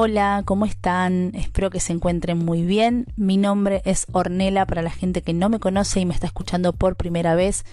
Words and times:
Hola, 0.00 0.44
¿cómo 0.44 0.64
están? 0.64 1.32
Espero 1.34 1.70
que 1.70 1.80
se 1.80 1.92
encuentren 1.92 2.38
muy 2.38 2.62
bien. 2.62 3.06
Mi 3.16 3.36
nombre 3.36 3.82
es 3.84 4.06
Ornela 4.12 4.64
para 4.64 4.80
la 4.80 4.92
gente 4.92 5.22
que 5.22 5.32
no 5.32 5.48
me 5.48 5.58
conoce 5.58 5.98
y 5.98 6.06
me 6.06 6.14
está 6.14 6.28
escuchando 6.28 6.72
por 6.72 6.94
primera 6.94 7.34
vez. 7.34 7.64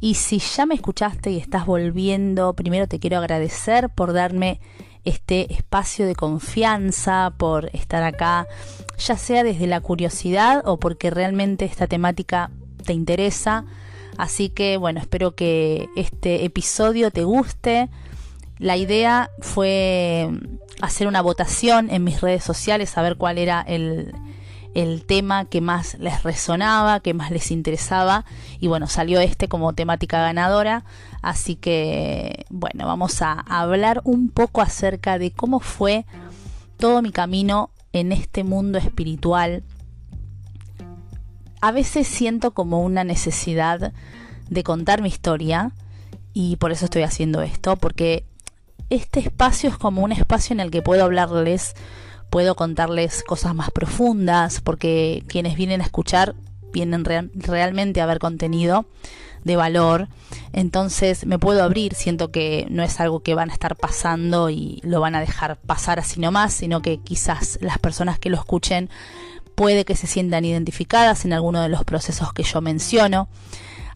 Y 0.00 0.14
si 0.14 0.40
ya 0.40 0.66
me 0.66 0.74
escuchaste 0.74 1.30
y 1.30 1.36
estás 1.36 1.66
volviendo, 1.66 2.54
primero 2.54 2.88
te 2.88 2.98
quiero 2.98 3.18
agradecer 3.18 3.88
por 3.88 4.12
darme 4.12 4.58
este 5.04 5.54
espacio 5.54 6.08
de 6.08 6.16
confianza, 6.16 7.34
por 7.36 7.70
estar 7.72 8.02
acá, 8.02 8.48
ya 8.98 9.16
sea 9.16 9.44
desde 9.44 9.68
la 9.68 9.80
curiosidad 9.80 10.62
o 10.64 10.80
porque 10.80 11.08
realmente 11.10 11.66
esta 11.66 11.86
temática 11.86 12.50
te 12.84 12.94
interesa. 12.94 13.64
Así 14.18 14.48
que 14.48 14.76
bueno, 14.76 14.98
espero 14.98 15.36
que 15.36 15.88
este 15.94 16.44
episodio 16.44 17.12
te 17.12 17.22
guste. 17.22 17.90
La 18.60 18.76
idea 18.76 19.30
fue 19.40 20.28
hacer 20.82 21.06
una 21.06 21.22
votación 21.22 21.88
en 21.90 22.04
mis 22.04 22.20
redes 22.20 22.44
sociales, 22.44 22.96
a 22.98 23.02
ver 23.02 23.16
cuál 23.16 23.38
era 23.38 23.62
el, 23.62 24.14
el 24.74 25.06
tema 25.06 25.46
que 25.46 25.62
más 25.62 25.98
les 25.98 26.22
resonaba, 26.22 27.00
que 27.00 27.14
más 27.14 27.30
les 27.30 27.50
interesaba. 27.50 28.26
Y 28.60 28.68
bueno, 28.68 28.86
salió 28.86 29.18
este 29.20 29.48
como 29.48 29.72
temática 29.72 30.20
ganadora. 30.20 30.84
Así 31.22 31.56
que, 31.56 32.44
bueno, 32.50 32.86
vamos 32.86 33.22
a 33.22 33.32
hablar 33.32 34.02
un 34.04 34.28
poco 34.28 34.60
acerca 34.60 35.18
de 35.18 35.30
cómo 35.30 35.60
fue 35.60 36.04
todo 36.76 37.00
mi 37.00 37.12
camino 37.12 37.70
en 37.94 38.12
este 38.12 38.44
mundo 38.44 38.76
espiritual. 38.76 39.64
A 41.62 41.72
veces 41.72 42.06
siento 42.06 42.50
como 42.52 42.82
una 42.82 43.04
necesidad 43.04 43.94
de 44.50 44.62
contar 44.64 45.00
mi 45.00 45.08
historia 45.08 45.72
y 46.34 46.56
por 46.56 46.72
eso 46.72 46.84
estoy 46.84 47.04
haciendo 47.04 47.40
esto, 47.40 47.76
porque 47.76 48.24
este 48.90 49.20
espacio 49.20 49.70
es 49.70 49.78
como 49.78 50.02
un 50.02 50.12
espacio 50.12 50.52
en 50.52 50.60
el 50.60 50.70
que 50.70 50.82
puedo 50.82 51.04
hablarles 51.04 51.74
puedo 52.30 52.54
contarles 52.54 53.22
cosas 53.24 53.54
más 53.54 53.70
profundas, 53.70 54.60
porque 54.60 55.24
quienes 55.26 55.56
vienen 55.56 55.80
a 55.80 55.84
escuchar 55.84 56.34
vienen 56.72 57.04
realmente 57.04 58.00
a 58.00 58.06
ver 58.06 58.20
contenido 58.20 58.86
de 59.42 59.56
valor. 59.56 60.08
Entonces 60.52 61.26
me 61.26 61.38
puedo 61.38 61.62
abrir, 61.62 61.94
siento 61.94 62.30
que 62.30 62.66
no 62.70 62.84
es 62.84 63.00
algo 63.00 63.20
que 63.20 63.34
van 63.34 63.50
a 63.50 63.52
estar 63.52 63.76
pasando 63.76 64.48
y 64.48 64.80
lo 64.84 65.00
van 65.00 65.16
a 65.16 65.20
dejar 65.20 65.56
pasar 65.56 65.98
así 65.98 66.20
nomás, 66.20 66.52
sino 66.52 66.80
que 66.82 66.98
quizás 66.98 67.58
las 67.60 67.78
personas 67.78 68.18
que 68.18 68.30
lo 68.30 68.36
escuchen 68.36 68.88
puede 69.56 69.84
que 69.84 69.96
se 69.96 70.06
sientan 70.06 70.44
identificadas 70.44 71.24
en 71.24 71.32
alguno 71.32 71.60
de 71.62 71.68
los 71.68 71.84
procesos 71.84 72.32
que 72.32 72.44
yo 72.44 72.60
menciono. 72.60 73.28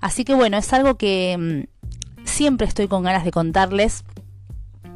Así 0.01 0.25
que 0.25 0.35
bueno, 0.35 0.59
es 0.59 0.73
algo 0.73 0.97
que 0.97 1.37
mm, 1.39 2.27
siempre 2.27 2.67
estoy 2.67 2.89
con 2.89 3.05
ganas 3.05 3.25
de 3.25 3.31
contarles 3.31 4.05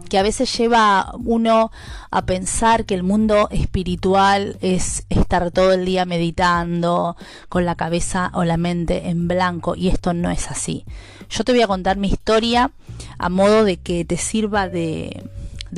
que 0.09 0.19
a 0.19 0.23
veces 0.23 0.56
lleva 0.56 1.12
uno 1.25 1.70
a 2.11 2.23
pensar 2.23 2.84
que 2.84 2.95
el 2.95 3.03
mundo 3.03 3.48
espiritual 3.51 4.56
es 4.61 5.05
estar 5.09 5.50
todo 5.50 5.73
el 5.73 5.84
día 5.84 6.05
meditando 6.05 7.17
con 7.48 7.65
la 7.65 7.75
cabeza 7.75 8.31
o 8.34 8.45
la 8.45 8.56
mente 8.56 9.09
en 9.09 9.28
blanco 9.28 9.75
y 9.77 9.89
esto 9.89 10.15
no 10.15 10.31
es 10.31 10.50
así. 10.50 10.84
Yo 11.31 11.45
te 11.45 11.53
voy 11.53 11.62
a 11.62 11.67
contar 11.67 11.97
mi 11.97 12.09
historia 12.09 12.70
a 13.19 13.28
modo 13.28 13.65
de 13.65 13.77
que 13.77 14.05
te 14.05 14.17
sirva 14.17 14.69
de, 14.69 15.25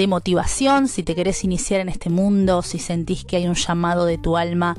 motivación 0.08 0.88
si 0.88 1.02
te 1.02 1.14
querés 1.14 1.44
iniciar 1.44 1.80
en 1.80 1.88
este 1.88 2.10
mundo, 2.10 2.62
si 2.62 2.78
sentís 2.78 3.24
que 3.24 3.36
hay 3.36 3.46
un 3.46 3.54
llamado 3.54 4.06
de 4.06 4.18
tu 4.18 4.36
alma 4.36 4.76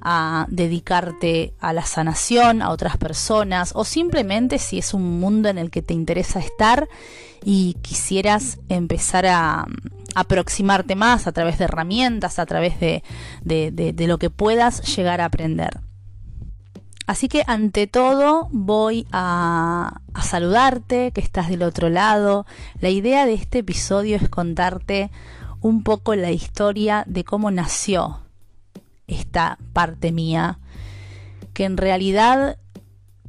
a 0.00 0.46
dedicarte 0.48 1.52
a 1.60 1.72
la 1.72 1.84
sanación, 1.84 2.62
a 2.62 2.70
otras 2.70 2.96
personas, 2.96 3.72
o 3.74 3.84
simplemente 3.84 4.58
si 4.58 4.78
es 4.78 4.94
un 4.94 5.18
mundo 5.20 5.48
en 5.48 5.58
el 5.58 5.70
que 5.70 5.82
te 5.82 5.94
interesa 5.94 6.38
estar 6.38 6.88
y 7.48 7.74
quisieras 7.74 8.58
empezar 8.68 9.24
a, 9.24 9.66
aproximarte 10.16 10.96
más 10.96 11.28
a 11.28 11.32
través 11.32 11.58
de 11.58 11.66
herramientas, 11.66 12.40
a 12.40 12.46
través 12.46 12.80
de, 12.80 13.04
de, 13.44 14.06
lo 14.08 14.18
que 14.18 14.30
puedas 14.30 14.96
llegar 14.96 15.20
a 15.20 15.26
aprender. 15.26 15.78
Así 17.06 17.28
que 17.28 17.44
ante 17.46 17.86
todo 17.86 18.48
voy 18.50 19.06
a, 19.12 20.00
a, 20.12 20.22
saludarte, 20.22 21.12
que 21.12 21.20
estás 21.20 21.48
del 21.48 21.62
otro 21.62 21.88
lado. 21.88 22.46
La 22.80 22.88
idea 22.88 23.26
de 23.26 23.34
este 23.34 23.58
episodio 23.58 24.16
es 24.16 24.28
contarte 24.28 25.12
un 25.60 25.84
poco 25.84 26.16
la 26.16 26.32
historia 26.32 27.04
de 27.06 27.22
cómo 27.22 27.52
nació 27.52 28.22
esta 29.06 29.56
parte 29.72 30.10
mía 30.10 30.58
que 31.52 31.64
en 31.64 31.76
realidad 31.76 32.58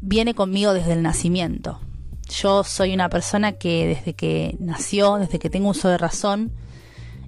viene 0.02 0.34
conmigo 0.34 0.74
desde 0.74 0.94
el 0.94 1.04
nacimiento. 1.04 1.82
Yo 2.30 2.64
soy 2.64 2.94
una 2.94 3.10
persona 3.10 3.54
que 3.54 3.88
desde 3.88 4.14
que 4.14 4.56
nació, 4.60 5.16
desde 5.16 5.40
que 5.40 5.50
tengo 5.50 5.70
uso 5.70 5.90
de 5.90 5.98
razón, 5.98 6.52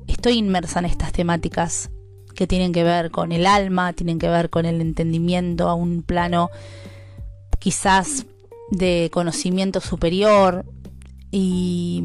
estoy 0.08 0.34
inmersa 0.34 0.80
en 0.80 0.86
estas 0.86 1.12
temáticas 1.12 1.90
que 2.36 2.48
tienen 2.48 2.72
que 2.72 2.84
ver 2.84 3.12
con 3.12 3.32
el 3.32 3.46
alma, 3.46 3.94
tienen 3.94 4.20
que 4.20 4.30
ver 4.30 4.50
con 4.50 4.66
el 4.66 4.82
entendimiento 4.82 5.70
a 5.70 5.74
un 5.74 6.04
plano 6.04 6.50
quizás 7.60 8.26
de 8.72 9.10
conocimiento 9.12 9.82
superior 9.82 10.66
y 11.32 12.04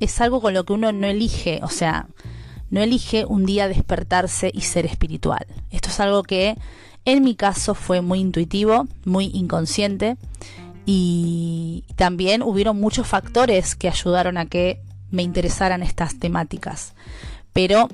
es 0.00 0.20
algo 0.20 0.40
con 0.40 0.54
lo 0.54 0.64
que 0.64 0.72
uno 0.72 0.92
no 0.92 1.06
elige, 1.06 1.60
o 1.62 1.68
sea, 1.68 2.08
no 2.70 2.80
elige 2.80 3.24
un 3.24 3.44
día 3.44 3.68
despertarse 3.68 4.50
y 4.52 4.62
ser 4.62 4.86
espiritual. 4.86 5.46
Esto 5.70 5.88
es 5.88 6.00
algo 6.00 6.22
que 6.22 6.56
en 7.04 7.22
mi 7.22 7.34
caso 7.34 7.74
fue 7.74 8.00
muy 8.00 8.20
intuitivo, 8.20 8.86
muy 9.04 9.30
inconsciente 9.34 10.16
y 10.86 11.84
también 11.96 12.42
hubieron 12.42 12.80
muchos 12.80 13.06
factores 13.06 13.74
que 13.74 13.88
ayudaron 13.88 14.36
a 14.36 14.46
que 14.46 14.80
me 15.10 15.22
interesaran 15.22 15.82
estas 15.82 16.18
temáticas. 16.18 16.94
Pero 17.52 17.88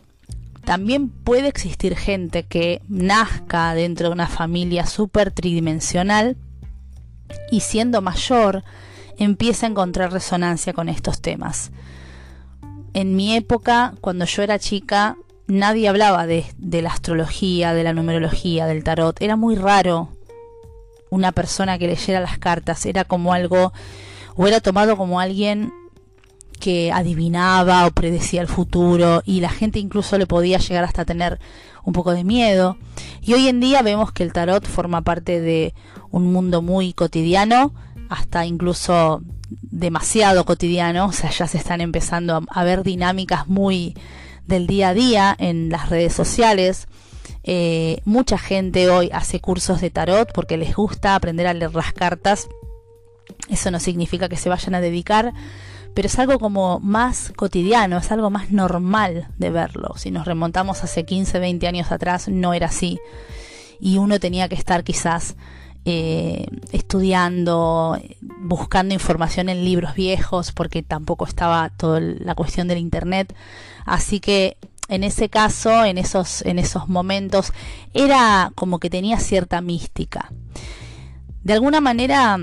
también 0.64 1.08
puede 1.08 1.48
existir 1.48 1.96
gente 1.96 2.44
que 2.44 2.82
nazca 2.88 3.74
dentro 3.74 4.08
de 4.08 4.14
una 4.14 4.28
familia 4.28 4.86
súper 4.86 5.30
tridimensional 5.30 6.36
y 7.50 7.60
siendo 7.60 8.02
mayor 8.02 8.64
empieza 9.18 9.66
a 9.66 9.70
encontrar 9.70 10.12
resonancia 10.12 10.72
con 10.72 10.88
estos 10.88 11.20
temas 11.20 11.70
en 12.94 13.16
mi 13.16 13.36
época, 13.36 13.94
cuando 14.00 14.24
yo 14.24 14.42
era 14.42 14.58
chica, 14.58 15.16
nadie 15.46 15.88
hablaba 15.88 16.26
de, 16.26 16.44
la 16.58 16.90
astrología, 16.90 17.72
de 17.74 17.84
la 17.84 17.92
numerología, 17.92 18.66
del 18.66 18.84
tarot. 18.84 19.20
Era 19.20 19.36
muy 19.36 19.56
raro 19.56 20.08
una 21.10 21.32
persona 21.32 21.78
que 21.78 21.86
leyera 21.86 22.20
las 22.20 22.38
cartas. 22.38 22.86
Era 22.86 23.04
como 23.04 23.32
algo, 23.32 23.72
o 24.36 24.46
era 24.46 24.60
tomado 24.60 24.96
como 24.96 25.20
alguien 25.20 25.72
que 26.60 26.92
adivinaba 26.92 27.86
o 27.86 27.90
predecía 27.90 28.42
el 28.42 28.46
futuro 28.46 29.22
y 29.24 29.40
la 29.40 29.48
gente 29.48 29.78
incluso 29.78 30.18
le 30.18 30.26
podía 30.26 30.58
llegar 30.58 30.84
hasta 30.84 31.04
tener 31.04 31.40
un 31.84 31.92
poco 31.92 32.12
de 32.12 32.22
miedo. 32.22 32.76
Y 33.22 33.32
hoy 33.32 33.48
en 33.48 33.60
día 33.60 33.82
vemos 33.82 34.12
que 34.12 34.22
el 34.22 34.32
tarot 34.32 34.66
forma 34.66 35.02
parte 35.02 35.40
de 35.40 35.74
un 36.10 36.32
mundo 36.32 36.62
muy 36.62 36.92
cotidiano, 36.92 37.72
hasta 38.08 38.46
incluso 38.46 39.22
demasiado 39.50 40.44
cotidiano, 40.44 41.06
o 41.06 41.12
sea, 41.12 41.30
ya 41.30 41.46
se 41.46 41.58
están 41.58 41.80
empezando 41.80 42.42
a, 42.48 42.64
ver 42.64 42.82
dinámicas 42.82 43.48
muy 43.48 43.96
del 44.46 44.66
día 44.66 44.90
a 44.90 44.94
día 44.94 45.36
en 45.38 45.70
las 45.70 45.88
redes 45.88 46.12
sociales. 46.12 46.86
Eh, 47.42 48.00
mucha 48.04 48.38
gente 48.38 48.90
hoy 48.90 49.10
hace 49.12 49.40
cursos 49.40 49.80
de 49.80 49.90
tarot 49.90 50.32
porque 50.32 50.56
les 50.56 50.74
gusta 50.74 51.14
aprender 51.14 51.46
a 51.46 51.54
leer 51.54 51.74
las 51.74 51.92
cartas. 51.92 52.48
Eso 53.48 53.70
no 53.70 53.80
significa 53.80 54.28
que 54.28 54.36
se 54.36 54.48
vayan 54.48 54.74
a 54.74 54.80
dedicar, 54.80 55.32
pero 55.94 56.06
es 56.06 56.18
algo 56.18 56.38
como 56.38 56.80
más 56.80 57.32
cotidiano, 57.36 57.98
es 57.98 58.10
algo 58.12 58.30
más 58.30 58.50
normal 58.50 59.28
de 59.38 59.50
verlo. 59.50 59.94
Si 59.96 60.10
nos 60.10 60.26
remontamos 60.26 60.84
hace 60.84 61.04
15, 61.04 61.38
20 61.38 61.66
años 61.66 61.92
atrás, 61.92 62.28
no 62.28 62.54
era 62.54 62.66
así. 62.66 62.98
Y 63.80 63.98
uno 63.98 64.20
tenía 64.20 64.48
que 64.48 64.54
estar 64.56 64.84
quizás 64.84 65.36
eh, 65.86 66.46
estudiando, 66.72 67.98
buscando 68.40 68.92
información 68.92 69.48
en 69.48 69.64
libros 69.64 69.94
viejos, 69.94 70.52
porque 70.52 70.82
tampoco 70.82 71.24
estaba 71.24 71.70
toda 71.70 72.00
la 72.00 72.34
cuestión 72.34 72.68
del 72.68 72.78
internet. 72.78 73.34
Así 73.86 74.20
que 74.20 74.58
en 74.90 75.04
ese 75.04 75.28
caso, 75.28 75.84
en 75.84 75.96
esos, 75.96 76.42
en 76.42 76.58
esos 76.58 76.88
momentos, 76.88 77.52
era 77.94 78.52
como 78.54 78.78
que 78.78 78.90
tenía 78.90 79.18
cierta 79.18 79.60
mística. 79.60 80.32
De 81.42 81.54
alguna 81.54 81.80
manera, 81.80 82.38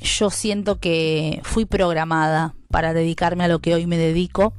yo 0.00 0.30
siento 0.30 0.78
que 0.78 1.40
fui 1.42 1.66
programada 1.66 2.54
para 2.70 2.94
dedicarme 2.94 3.44
a 3.44 3.48
lo 3.48 3.58
que 3.58 3.74
hoy 3.74 3.86
me 3.86 3.98
dedico. 3.98 4.54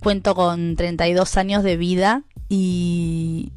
Cuento 0.00 0.34
con 0.34 0.74
32 0.74 1.36
años 1.36 1.62
de 1.62 1.76
vida 1.76 2.24
y, 2.48 3.52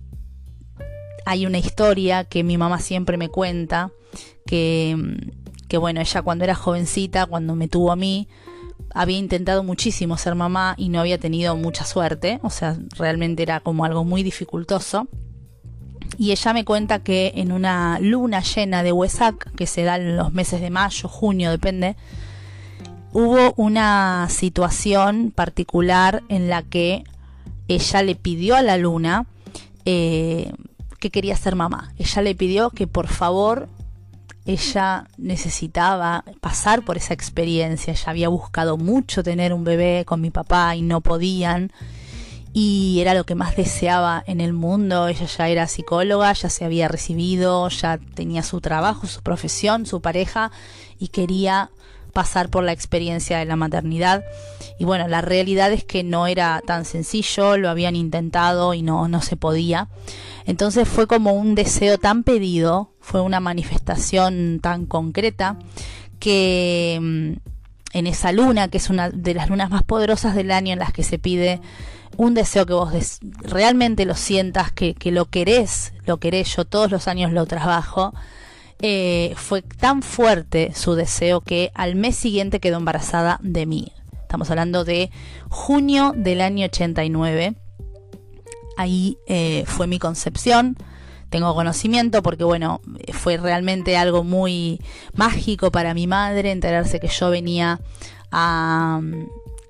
hay 1.28 1.46
una 1.46 1.58
historia 1.58 2.24
que 2.24 2.46
mi 2.46 2.58
mamá 2.58 2.80
siempre 2.80 3.18
me 3.18 3.28
cuenta, 3.28 3.92
que, 4.46 4.96
que 5.68 5.78
bueno, 5.78 6.00
ella 6.00 6.22
cuando 6.22 6.46
era 6.46 6.56
jovencita, 6.56 7.26
cuando 7.26 7.54
me 7.54 7.68
tuvo 7.68 7.92
a 7.92 7.98
mí, 7.98 8.30
había 8.94 9.18
intentado 9.18 9.64
muchísimo 9.64 10.18
ser 10.18 10.36
mamá 10.36 10.76
y 10.78 10.90
no 10.90 11.00
había 11.00 11.18
tenido 11.18 11.56
mucha 11.56 11.86
suerte, 11.86 12.40
o 12.44 12.50
sea, 12.50 12.78
realmente 12.98 13.44
era 13.44 13.60
como 13.60 13.86
algo 13.86 14.04
muy 14.04 14.24
dificultoso. 14.24 15.08
Y 16.18 16.32
ella 16.32 16.54
me 16.54 16.66
cuenta 16.66 17.00
que 17.00 17.34
en 17.36 17.52
una 17.52 18.00
luna 18.00 18.42
llena 18.42 18.82
de 18.82 18.92
Huesac, 18.92 19.52
que 19.56 19.68
se 19.68 19.84
da 19.84 19.98
en 19.98 20.18
los 20.18 20.34
meses 20.34 20.62
de 20.62 20.70
mayo, 20.70 21.10
junio, 21.10 21.52
depende, 21.52 21.96
hubo 23.14 23.54
una 23.56 24.28
situación 24.30 25.32
particular 25.36 26.24
en 26.30 26.50
la 26.50 26.64
que 26.64 27.04
ella 27.68 28.02
le 28.04 28.16
pidió 28.16 28.56
a 28.56 28.62
la 28.62 28.78
luna 28.78 29.28
eh, 29.86 30.54
que 31.00 31.12
quería 31.12 31.36
ser 31.36 31.56
mamá. 31.56 31.94
Ella 31.98 32.22
le 32.22 32.36
pidió 32.36 32.70
que 32.70 32.88
por 32.88 33.08
favor 33.08 33.70
ella 34.48 35.10
necesitaba 35.18 36.24
pasar 36.40 36.86
por 36.86 36.96
esa 36.96 37.14
experiencia. 37.14 37.92
Ella 37.92 38.10
había 38.10 38.30
buscado 38.30 38.78
mucho 38.78 39.22
tener 39.22 39.54
un 39.54 39.66
bebé 39.66 40.06
con 40.06 40.22
mi 40.22 40.32
papá 40.32 40.74
y 40.78 40.82
no 40.82 41.02
podían. 41.02 41.74
Y 42.54 43.00
era 43.02 43.14
lo 43.14 43.26
que 43.26 43.36
más 43.36 43.58
deseaba 43.58 44.24
en 44.26 44.40
el 44.40 44.54
mundo. 44.54 45.10
Ella 45.10 45.26
ya 45.26 45.50
era 45.50 45.68
psicóloga, 45.68 46.32
ya 46.32 46.50
se 46.50 46.64
había 46.64 46.88
recibido, 46.88 47.68
ya 47.68 48.00
tenía 48.16 48.42
su 48.42 48.62
trabajo, 48.62 49.06
su 49.06 49.22
profesión, 49.22 49.86
su 49.86 50.00
pareja 50.00 50.50
y 50.98 51.10
quería 51.10 51.70
pasar 52.14 52.50
por 52.50 52.64
la 52.64 52.72
experiencia 52.72 53.40
de 53.40 53.46
la 53.46 53.58
maternidad. 53.58 54.24
Y 54.80 54.86
bueno, 54.86 55.10
la 55.10 55.22
realidad 55.22 55.74
es 55.74 55.84
que 55.84 56.04
no 56.04 56.26
era 56.26 56.62
tan 56.66 56.86
sencillo, 56.86 57.58
lo 57.58 57.70
habían 57.70 57.98
intentado 57.98 58.74
y 58.74 58.82
no, 58.82 59.10
no 59.10 59.22
se 59.22 59.36
podía. 59.36 59.90
Entonces 60.46 60.88
fue 60.88 61.06
como 61.06 61.34
un 61.34 61.54
deseo 61.54 61.98
tan 61.98 62.24
pedido, 62.24 62.94
fue 63.08 63.22
una 63.22 63.40
manifestación 63.40 64.60
tan 64.62 64.86
concreta 64.86 65.58
que 66.20 67.00
mm, 67.02 67.32
en 67.94 68.08
esa 68.08 68.34
luna, 68.34 68.68
que 68.68 68.80
es 68.80 68.90
una 68.90 69.10
de 69.10 69.34
las 69.34 69.50
lunas 69.50 69.70
más 69.70 69.84
poderosas 69.84 70.36
del 70.36 70.52
año 70.52 70.74
en 70.74 70.80
las 70.80 70.92
que 70.92 71.04
se 71.04 71.18
pide 71.18 71.62
un 72.18 72.34
deseo 72.34 72.66
que 72.66 72.74
vos 72.74 72.92
realmente 73.40 74.04
lo 74.04 74.14
sientas, 74.14 74.74
que, 74.74 74.94
lo 75.06 75.24
querés, 75.24 75.94
lo 76.06 76.18
querés, 76.18 76.54
yo 76.54 76.66
todos 76.66 76.92
los 76.92 77.08
años 77.08 77.32
lo 77.32 77.46
trabajo, 77.46 78.14
eh, 78.82 79.34
fue 79.38 79.62
tan 79.62 80.02
fuerte 80.02 80.74
su 80.76 80.96
deseo 80.96 81.40
que 81.40 81.72
al 81.76 81.96
mes 81.96 82.18
siguiente 82.18 82.60
quedó 82.60 82.76
embarazada 82.76 83.40
de 83.42 83.66
mí. 83.66 83.94
Estamos 84.22 84.50
hablando 84.50 84.84
de 84.84 85.12
junio 85.48 86.14
del 86.14 86.42
año 86.42 86.66
89 86.66 87.56
ahí 88.76 89.18
eh, 89.28 89.64
fue 89.66 89.88
mi 89.88 89.98
concepción. 89.98 90.76
Tengo 91.30 91.54
conocimiento 91.54 92.24
porque, 92.24 92.44
bueno, 92.44 92.82
fue 93.12 93.38
realmente 93.38 93.98
algo 93.98 94.24
muy 94.24 94.80
mágico 95.14 95.72
para 95.72 95.94
mi 95.94 96.08
madre 96.08 96.52
enterarse 96.52 97.00
que 97.00 97.08
yo 97.08 97.30
venía 97.30 97.80
a, 98.32 99.02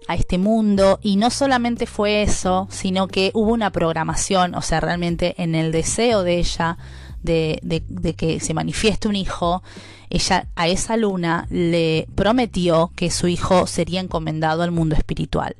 a 0.07 0.15
este 0.15 0.37
mundo. 0.37 0.99
Y 1.01 1.15
no 1.15 1.29
solamente 1.29 1.85
fue 1.85 2.21
eso, 2.21 2.67
sino 2.69 3.07
que 3.07 3.31
hubo 3.33 3.51
una 3.53 3.71
programación, 3.71 4.55
o 4.55 4.61
sea, 4.61 4.79
realmente 4.79 5.35
en 5.37 5.55
el 5.55 5.71
deseo 5.71 6.23
de 6.23 6.37
ella 6.37 6.77
de, 7.23 7.59
de, 7.63 7.83
de, 7.87 8.13
que 8.13 8.39
se 8.39 8.53
manifieste 8.53 9.07
un 9.07 9.15
hijo, 9.15 9.63
ella 10.09 10.47
a 10.55 10.67
esa 10.67 10.95
luna 10.97 11.47
le 11.49 12.07
prometió 12.15 12.91
que 12.95 13.11
su 13.11 13.27
hijo 13.27 13.67
sería 13.67 13.99
encomendado 13.99 14.63
al 14.63 14.71
mundo 14.71 14.95
espiritual. 14.95 15.55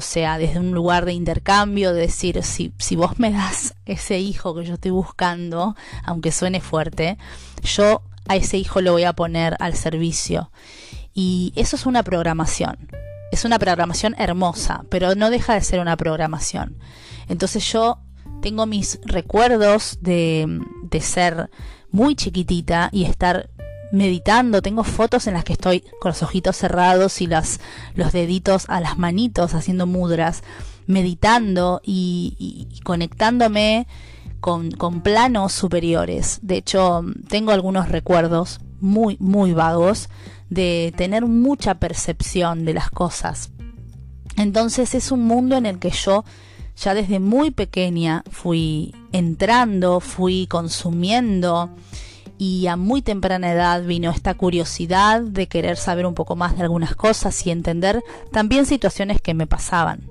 O 0.00 0.02
sea, 0.02 0.38
desde 0.38 0.58
un 0.58 0.70
lugar 0.70 1.04
de 1.04 1.12
intercambio, 1.12 1.92
de 1.92 2.00
decir, 2.00 2.42
si, 2.42 2.72
si 2.78 2.96
vos 2.96 3.18
me 3.18 3.30
das 3.30 3.74
ese 3.84 4.18
hijo 4.18 4.54
que 4.54 4.64
yo 4.64 4.72
estoy 4.72 4.92
buscando, 4.92 5.76
aunque 6.04 6.32
suene 6.32 6.62
fuerte, 6.62 7.18
yo 7.62 8.00
a 8.26 8.36
ese 8.36 8.56
hijo 8.56 8.80
lo 8.80 8.92
voy 8.92 9.04
a 9.04 9.12
poner 9.12 9.58
al 9.60 9.74
servicio. 9.74 10.50
Y 11.12 11.52
eso 11.54 11.76
es 11.76 11.84
una 11.84 12.02
programación. 12.02 12.88
Es 13.30 13.44
una 13.44 13.58
programación 13.58 14.14
hermosa, 14.16 14.86
pero 14.88 15.14
no 15.14 15.28
deja 15.28 15.52
de 15.52 15.60
ser 15.60 15.80
una 15.80 15.98
programación. 15.98 16.78
Entonces 17.28 17.70
yo 17.70 17.98
tengo 18.40 18.64
mis 18.64 19.00
recuerdos 19.04 19.98
de, 20.00 20.60
de 20.84 21.00
ser 21.02 21.50
muy 21.90 22.14
chiquitita 22.14 22.88
y 22.90 23.04
estar 23.04 23.50
meditando, 23.92 24.62
tengo 24.62 24.84
fotos 24.84 25.26
en 25.26 25.34
las 25.34 25.44
que 25.44 25.52
estoy 25.52 25.80
con 26.00 26.10
los 26.10 26.22
ojitos 26.22 26.56
cerrados 26.56 27.20
y 27.20 27.26
las, 27.26 27.60
los 27.94 28.12
deditos 28.12 28.66
a 28.68 28.80
las 28.80 28.98
manitos 28.98 29.54
haciendo 29.54 29.86
mudras, 29.86 30.42
meditando 30.86 31.80
y, 31.84 32.68
conectándome 32.84 33.86
con, 34.40 34.70
con, 34.70 35.00
planos 35.02 35.52
superiores. 35.52 36.38
De 36.42 36.56
hecho, 36.56 37.04
tengo 37.28 37.52
algunos 37.52 37.88
recuerdos 37.88 38.60
muy, 38.80 39.16
muy 39.20 39.52
vagos 39.52 40.08
de 40.48 40.92
tener 40.96 41.26
mucha 41.26 41.74
percepción 41.74 42.64
de 42.64 42.74
las 42.74 42.90
cosas. 42.90 43.50
Entonces 44.36 44.94
es 44.94 45.12
un 45.12 45.24
mundo 45.24 45.56
en 45.56 45.66
el 45.66 45.78
que 45.78 45.90
yo 45.90 46.24
ya 46.76 46.94
desde 46.94 47.20
muy 47.20 47.50
pequeña 47.50 48.24
fui 48.30 48.94
entrando, 49.12 50.00
fui 50.00 50.46
consumiendo 50.46 51.70
y 52.40 52.68
a 52.68 52.76
muy 52.76 53.02
temprana 53.02 53.52
edad 53.52 53.84
vino 53.84 54.10
esta 54.10 54.32
curiosidad 54.32 55.20
de 55.20 55.46
querer 55.46 55.76
saber 55.76 56.06
un 56.06 56.14
poco 56.14 56.36
más 56.36 56.56
de 56.56 56.62
algunas 56.62 56.96
cosas 56.96 57.46
y 57.46 57.50
entender 57.50 58.02
también 58.32 58.64
situaciones 58.64 59.20
que 59.20 59.34
me 59.34 59.46
pasaban. 59.46 60.08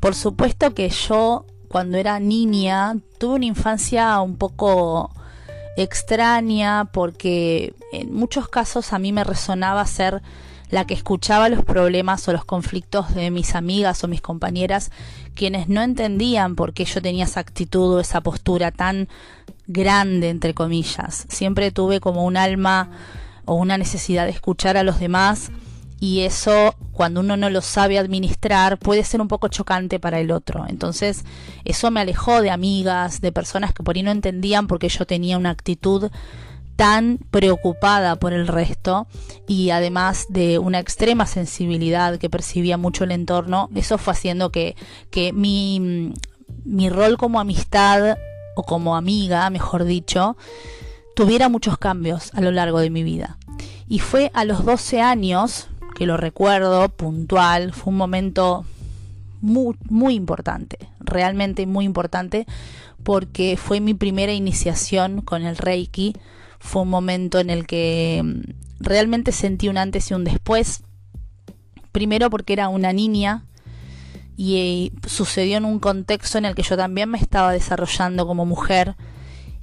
Por 0.00 0.16
supuesto 0.16 0.74
que 0.74 0.88
yo 0.88 1.46
cuando 1.68 1.98
era 1.98 2.18
niña 2.18 2.96
tuve 3.16 3.36
una 3.36 3.44
infancia 3.44 4.20
un 4.22 4.38
poco 4.38 5.14
extraña 5.76 6.86
porque 6.86 7.76
en 7.92 8.12
muchos 8.12 8.48
casos 8.48 8.92
a 8.92 8.98
mí 8.98 9.12
me 9.12 9.22
resonaba 9.22 9.86
ser 9.86 10.20
la 10.72 10.86
que 10.86 10.94
escuchaba 10.94 11.50
los 11.50 11.64
problemas 11.66 12.26
o 12.26 12.32
los 12.32 12.46
conflictos 12.46 13.14
de 13.14 13.30
mis 13.30 13.54
amigas 13.54 14.02
o 14.02 14.08
mis 14.08 14.22
compañeras, 14.22 14.90
quienes 15.34 15.68
no 15.68 15.82
entendían 15.82 16.56
por 16.56 16.72
qué 16.72 16.86
yo 16.86 17.02
tenía 17.02 17.24
esa 17.24 17.40
actitud 17.40 17.96
o 17.96 18.00
esa 18.00 18.22
postura 18.22 18.70
tan 18.70 19.06
grande, 19.66 20.30
entre 20.30 20.54
comillas. 20.54 21.26
Siempre 21.28 21.72
tuve 21.72 22.00
como 22.00 22.24
un 22.24 22.38
alma 22.38 22.88
o 23.44 23.54
una 23.54 23.76
necesidad 23.76 24.24
de 24.24 24.30
escuchar 24.30 24.78
a 24.78 24.82
los 24.82 24.98
demás 24.98 25.52
y 26.00 26.22
eso 26.22 26.74
cuando 26.92 27.20
uno 27.20 27.36
no 27.36 27.50
lo 27.50 27.60
sabe 27.60 27.98
administrar 27.98 28.78
puede 28.78 29.04
ser 29.04 29.20
un 29.20 29.28
poco 29.28 29.48
chocante 29.48 30.00
para 30.00 30.20
el 30.20 30.30
otro. 30.30 30.64
Entonces 30.66 31.26
eso 31.66 31.90
me 31.90 32.00
alejó 32.00 32.40
de 32.40 32.50
amigas, 32.50 33.20
de 33.20 33.30
personas 33.30 33.74
que 33.74 33.82
por 33.82 33.96
ahí 33.96 34.02
no 34.02 34.10
entendían 34.10 34.68
por 34.68 34.78
qué 34.78 34.88
yo 34.88 35.06
tenía 35.06 35.36
una 35.36 35.50
actitud 35.50 36.10
tan 36.82 37.18
preocupada 37.30 38.16
por 38.16 38.32
el 38.32 38.48
resto 38.48 39.06
y 39.46 39.70
además 39.70 40.26
de 40.30 40.58
una 40.58 40.80
extrema 40.80 41.26
sensibilidad 41.26 42.18
que 42.18 42.28
percibía 42.28 42.76
mucho 42.76 43.04
el 43.04 43.12
entorno, 43.12 43.70
eso 43.76 43.98
fue 43.98 44.14
haciendo 44.14 44.50
que, 44.50 44.74
que 45.12 45.32
mi, 45.32 46.12
mi 46.64 46.88
rol 46.88 47.18
como 47.18 47.38
amistad 47.38 48.18
o 48.56 48.64
como 48.64 48.96
amiga, 48.96 49.48
mejor 49.50 49.84
dicho, 49.84 50.36
tuviera 51.14 51.48
muchos 51.48 51.78
cambios 51.78 52.34
a 52.34 52.40
lo 52.40 52.50
largo 52.50 52.80
de 52.80 52.90
mi 52.90 53.04
vida. 53.04 53.38
Y 53.86 54.00
fue 54.00 54.32
a 54.34 54.44
los 54.44 54.64
12 54.64 55.00
años, 55.00 55.68
que 55.94 56.06
lo 56.06 56.16
recuerdo 56.16 56.88
puntual, 56.88 57.72
fue 57.72 57.92
un 57.92 57.96
momento 57.96 58.64
muy, 59.40 59.76
muy 59.88 60.14
importante, 60.14 60.78
realmente 60.98 61.64
muy 61.64 61.84
importante, 61.84 62.44
porque 63.04 63.56
fue 63.56 63.78
mi 63.78 63.94
primera 63.94 64.32
iniciación 64.32 65.20
con 65.20 65.42
el 65.46 65.56
Reiki, 65.56 66.16
fue 66.62 66.82
un 66.82 66.88
momento 66.88 67.40
en 67.40 67.50
el 67.50 67.66
que 67.66 68.22
mm, 68.24 68.40
realmente 68.80 69.32
sentí 69.32 69.68
un 69.68 69.76
antes 69.76 70.10
y 70.10 70.14
un 70.14 70.24
después. 70.24 70.84
Primero 71.90 72.30
porque 72.30 72.54
era 72.54 72.68
una 72.68 72.92
niña 72.92 73.44
y 74.36 74.56
eh, 74.56 74.98
sucedió 75.06 75.58
en 75.58 75.64
un 75.64 75.78
contexto 75.80 76.38
en 76.38 76.46
el 76.46 76.54
que 76.54 76.62
yo 76.62 76.76
también 76.76 77.10
me 77.10 77.18
estaba 77.18 77.52
desarrollando 77.52 78.26
como 78.26 78.46
mujer 78.46 78.96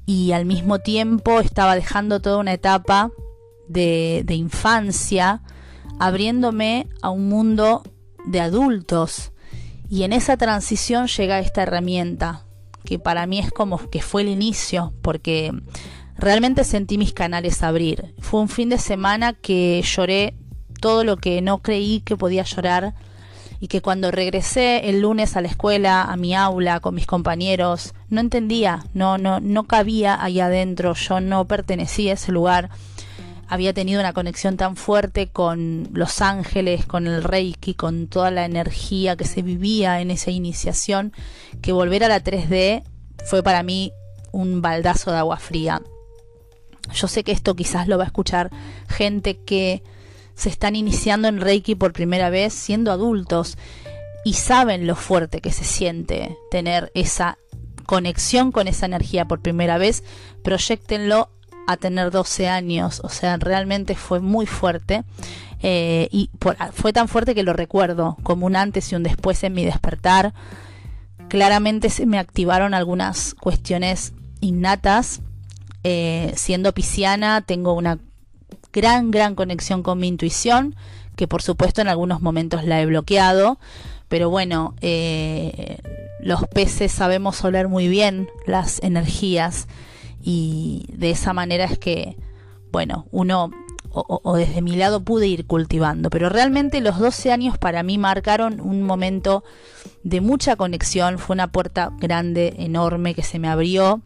y 0.06 0.34
al 0.34 0.46
mismo 0.46 0.80
tiempo 0.80 1.40
estaba 1.40 1.76
dejando 1.76 2.20
toda 2.20 2.38
una 2.38 2.54
etapa 2.54 3.12
de, 3.68 4.24
de 4.26 4.36
infancia, 4.36 5.42
abriéndome 6.00 6.88
a 7.02 7.10
un 7.10 7.30
mundo 7.30 7.84
de 8.26 8.42
adultos. 8.42 9.32
Y 9.90 10.04
en 10.04 10.14
esa 10.14 10.38
transición 10.38 11.08
llega 11.08 11.40
esta 11.40 11.64
herramienta, 11.64 12.46
que 12.84 13.00
para 13.00 13.26
mí 13.26 13.40
es 13.40 13.52
como 13.52 13.78
que 13.90 14.02
fue 14.02 14.24
el 14.24 14.30
inicio, 14.30 14.94
porque 15.02 15.52
realmente 16.20 16.64
sentí 16.64 16.98
mis 16.98 17.14
canales 17.14 17.64
abrir. 17.64 18.14
Fue 18.20 18.42
un 18.42 18.50
fin 18.50 18.70
de 18.70 18.78
semana 18.78 19.34
que 19.34 19.82
lloré 19.84 20.36
todo 20.80 21.04
lo 21.04 21.18
que 21.18 21.42
no 21.42 21.60
creí 21.60 22.02
que 22.02 22.18
podía 22.18 22.44
llorar 22.44 22.94
y 23.60 23.68
que 23.68 23.82
cuando 23.82 24.12
regresé 24.12 24.90
el 24.90 25.02
lunes 25.02 25.36
a 25.36 25.42
la 25.42 25.50
escuela, 25.50 26.04
a 26.04 26.16
mi 26.16 26.34
aula, 26.34 26.80
con 26.80 26.96
mis 26.96 27.06
compañeros, 27.06 27.94
no 28.10 28.22
entendía, 28.22 28.86
no, 28.94 29.18
no, 29.18 29.40
no 29.40 29.64
cabía 29.66 30.22
ahí 30.22 30.40
adentro, 30.40 30.94
yo 30.94 31.20
no 31.20 31.46
pertenecía 31.46 32.12
a 32.12 32.14
ese 32.14 32.32
lugar. 32.32 32.70
Había 33.48 33.74
tenido 33.74 34.00
una 34.00 34.14
conexión 34.14 34.58
tan 34.58 34.76
fuerte 34.76 35.28
con 35.28 35.90
los 35.92 36.22
ángeles, 36.22 36.86
con 36.86 37.08
el 37.08 37.24
Reiki, 37.24 37.74
con 37.74 38.08
toda 38.08 38.32
la 38.32 38.46
energía 38.46 39.18
que 39.18 39.26
se 39.26 39.42
vivía 39.42 40.00
en 40.02 40.12
esa 40.12 40.32
iniciación, 40.32 41.14
que 41.62 41.72
volver 41.72 42.04
a 42.04 42.08
la 42.08 42.24
3D 42.24 42.84
fue 43.26 43.44
para 43.44 43.64
mí 43.64 43.92
un 44.32 44.62
baldazo 44.62 45.12
de 45.12 45.18
agua 45.18 45.38
fría. 45.38 45.82
Yo 46.94 47.08
sé 47.08 47.24
que 47.24 47.32
esto 47.32 47.56
quizás 47.56 47.88
lo 47.88 47.98
va 47.98 48.04
a 48.04 48.08
escuchar 48.08 48.50
gente 48.88 49.38
que 49.38 49.84
se 50.36 50.50
están 50.50 50.76
iniciando 50.76 51.28
en 51.28 51.42
Reiki 51.42 51.76
por 51.76 51.94
primera 51.94 52.30
vez 52.30 52.54
siendo 52.54 52.92
adultos 52.92 53.58
y 54.24 54.34
saben 54.34 54.88
lo 54.88 54.96
fuerte 54.96 55.42
que 55.42 55.52
se 55.52 55.64
siente 55.64 56.38
tener 56.52 56.92
esa 56.94 57.38
conexión 57.86 58.52
con 58.52 58.68
esa 58.68 58.86
energía 58.86 59.26
por 59.26 59.42
primera 59.42 59.78
vez, 59.78 60.04
proyectenlo 60.44 61.30
a 61.68 61.78
tener 61.78 62.12
12 62.12 62.48
años, 62.48 63.02
o 63.04 63.10
sea, 63.10 63.38
realmente 63.38 63.96
fue 63.96 64.20
muy 64.20 64.46
fuerte 64.46 65.04
eh, 65.62 66.08
y 66.12 66.30
fue 66.74 66.94
tan 66.94 67.08
fuerte 67.08 67.36
que 67.36 67.44
lo 67.44 67.54
recuerdo 67.54 68.18
como 68.24 68.46
un 68.46 68.56
antes 68.56 68.92
y 68.92 68.96
un 68.96 69.04
después 69.04 69.44
en 69.44 69.54
mi 69.54 69.66
despertar 69.66 70.34
claramente 71.30 71.90
se 71.90 72.06
me 72.06 72.20
activaron 72.20 72.74
algunas 72.74 73.36
cuestiones 73.36 74.14
innatas. 74.42 75.22
Eh, 75.84 76.34
siendo 76.36 76.74
pisciana 76.74 77.42
tengo 77.42 77.74
una 77.74 78.00
gran, 78.74 79.12
gran 79.12 79.36
conexión 79.36 79.84
con 79.84 80.00
mi 80.00 80.08
intuición, 80.08 80.76
que 81.16 81.28
por 81.28 81.42
supuesto 81.42 81.82
en 81.82 81.88
algunos 81.88 82.22
momentos 82.22 82.64
la 82.64 82.82
he 82.82 82.86
bloqueado, 82.86 83.60
pero 84.08 84.30
bueno, 84.30 84.76
eh, 84.82 85.78
los 86.22 86.46
peces 86.48 86.92
sabemos 86.92 87.44
oler 87.44 87.68
muy 87.68 87.88
bien 87.88 88.30
las 88.46 88.82
energías 88.84 89.68
y 90.22 90.86
de 90.92 91.12
esa 91.12 91.34
manera 91.34 91.66
es 91.66 91.78
que, 91.78 92.18
bueno, 92.72 93.08
uno 93.12 93.52
o, 93.92 94.36
desde 94.36 94.62
mi 94.62 94.76
lado 94.76 95.04
pude 95.04 95.28
ir 95.28 95.48
cultivando, 95.48 96.10
pero 96.10 96.30
realmente 96.30 96.80
los 96.80 97.00
12 97.00 97.32
años 97.32 97.58
para 97.58 97.82
mí 97.82 97.98
marcaron 97.98 98.62
un 98.62 98.84
momento 98.84 99.44
de 100.04 100.22
mucha 100.22 100.56
conexión, 100.56 101.18
fue 101.18 101.34
una 101.34 101.52
puerta 101.52 101.92
grande, 101.98 102.54
enorme 102.60 103.16
que 103.16 103.24
se 103.24 103.40
me 103.40 103.48
abrió 103.48 104.02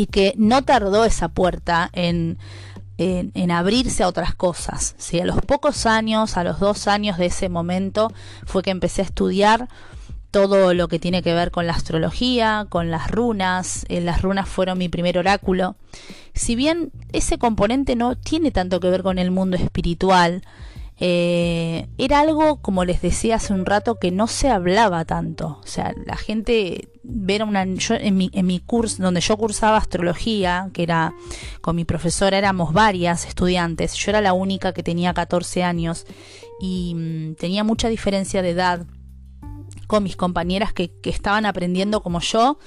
y 0.00 0.06
que 0.06 0.32
no 0.38 0.62
tardó 0.62 1.04
esa 1.04 1.28
puerta 1.28 1.90
en, 1.92 2.38
en, 2.96 3.50
abrirse 3.50 4.02
a 4.02 4.08
otras 4.08 4.34
cosas. 4.34 4.94
¿sí? 4.96 5.20
A 5.20 5.26
los 5.26 5.42
pocos 5.42 5.84
años, 5.84 6.38
a 6.38 6.44
los 6.44 6.58
dos 6.58 6.88
años 6.88 7.18
de 7.18 7.26
ese 7.26 7.50
momento, 7.50 8.10
fue 8.46 8.62
que 8.62 8.70
empecé 8.70 9.02
a 9.02 9.04
estudiar 9.04 9.68
todo 10.30 10.72
lo 10.72 10.88
que 10.88 10.98
tiene 10.98 11.22
que 11.22 11.34
ver 11.34 11.50
con 11.50 11.66
la 11.66 11.74
astrología, 11.74 12.64
con 12.70 12.90
las 12.90 13.10
runas. 13.10 13.84
Eh, 13.90 14.00
las 14.00 14.22
runas 14.22 14.48
fueron 14.48 14.78
mi 14.78 14.88
primer 14.88 15.18
oráculo. 15.18 15.76
Si 16.32 16.54
bien 16.54 16.92
ese 17.12 17.36
componente 17.36 17.94
no 17.94 18.16
tiene 18.16 18.52
tanto 18.52 18.80
que 18.80 18.88
ver 18.88 19.02
con 19.02 19.18
el 19.18 19.30
mundo 19.30 19.58
espiritual, 19.58 20.44
eh, 21.02 21.88
era 21.96 22.20
algo, 22.20 22.60
como 22.60 22.84
les 22.84 23.00
decía 23.00 23.36
hace 23.36 23.54
un 23.54 23.64
rato, 23.64 23.98
que 23.98 24.10
no 24.10 24.26
se 24.26 24.50
hablaba 24.50 25.04
tanto. 25.06 25.58
O 25.62 25.66
sea, 25.66 25.94
la 26.04 26.16
gente 26.16 26.90
ver 27.02 27.42
una... 27.42 27.64
Yo, 27.64 27.94
en, 27.94 28.18
mi, 28.18 28.30
en 28.34 28.46
mi 28.46 28.60
curso, 28.60 29.02
donde 29.02 29.22
yo 29.22 29.36
cursaba 29.38 29.78
astrología, 29.78 30.68
que 30.74 30.82
era 30.82 31.14
con 31.62 31.74
mi 31.74 31.86
profesora, 31.86 32.36
éramos 32.36 32.74
varias 32.74 33.26
estudiantes. 33.26 33.94
Yo 33.94 34.10
era 34.10 34.20
la 34.20 34.34
única 34.34 34.74
que 34.74 34.82
tenía 34.82 35.14
14 35.14 35.64
años 35.64 36.04
y 36.60 36.94
mm, 36.94 37.34
tenía 37.36 37.64
mucha 37.64 37.88
diferencia 37.88 38.42
de 38.42 38.50
edad 38.50 38.86
con 39.90 40.04
mis 40.04 40.14
compañeras 40.14 40.72
que, 40.72 40.92
estaban 41.02 41.46
aprendiendo 41.46 42.00
como 42.00 42.20
yo 42.20 42.58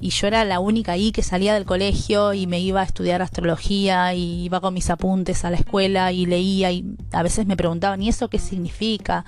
y 0.00 0.10
yo 0.10 0.26
era 0.26 0.46
la 0.46 0.60
única 0.60 0.92
ahí 0.92 1.12
que 1.12 1.22
salía 1.22 1.52
del 1.52 1.66
colegio 1.66 2.32
y 2.32 2.46
me 2.46 2.58
iba 2.58 2.80
a 2.80 2.84
estudiar 2.84 3.20
astrología 3.20 4.14
y 4.14 4.44
iba 4.44 4.60
con 4.60 4.72
mis 4.72 4.88
apuntes 4.88 5.44
a 5.44 5.50
la 5.50 5.58
escuela 5.58 6.10
y 6.10 6.24
leía 6.24 6.72
y 6.72 6.86
a 7.12 7.22
veces 7.22 7.46
me 7.46 7.56
preguntaban, 7.56 8.02
¿y 8.02 8.08
eso 8.08 8.28
qué 8.28 8.38
significa? 8.38 9.26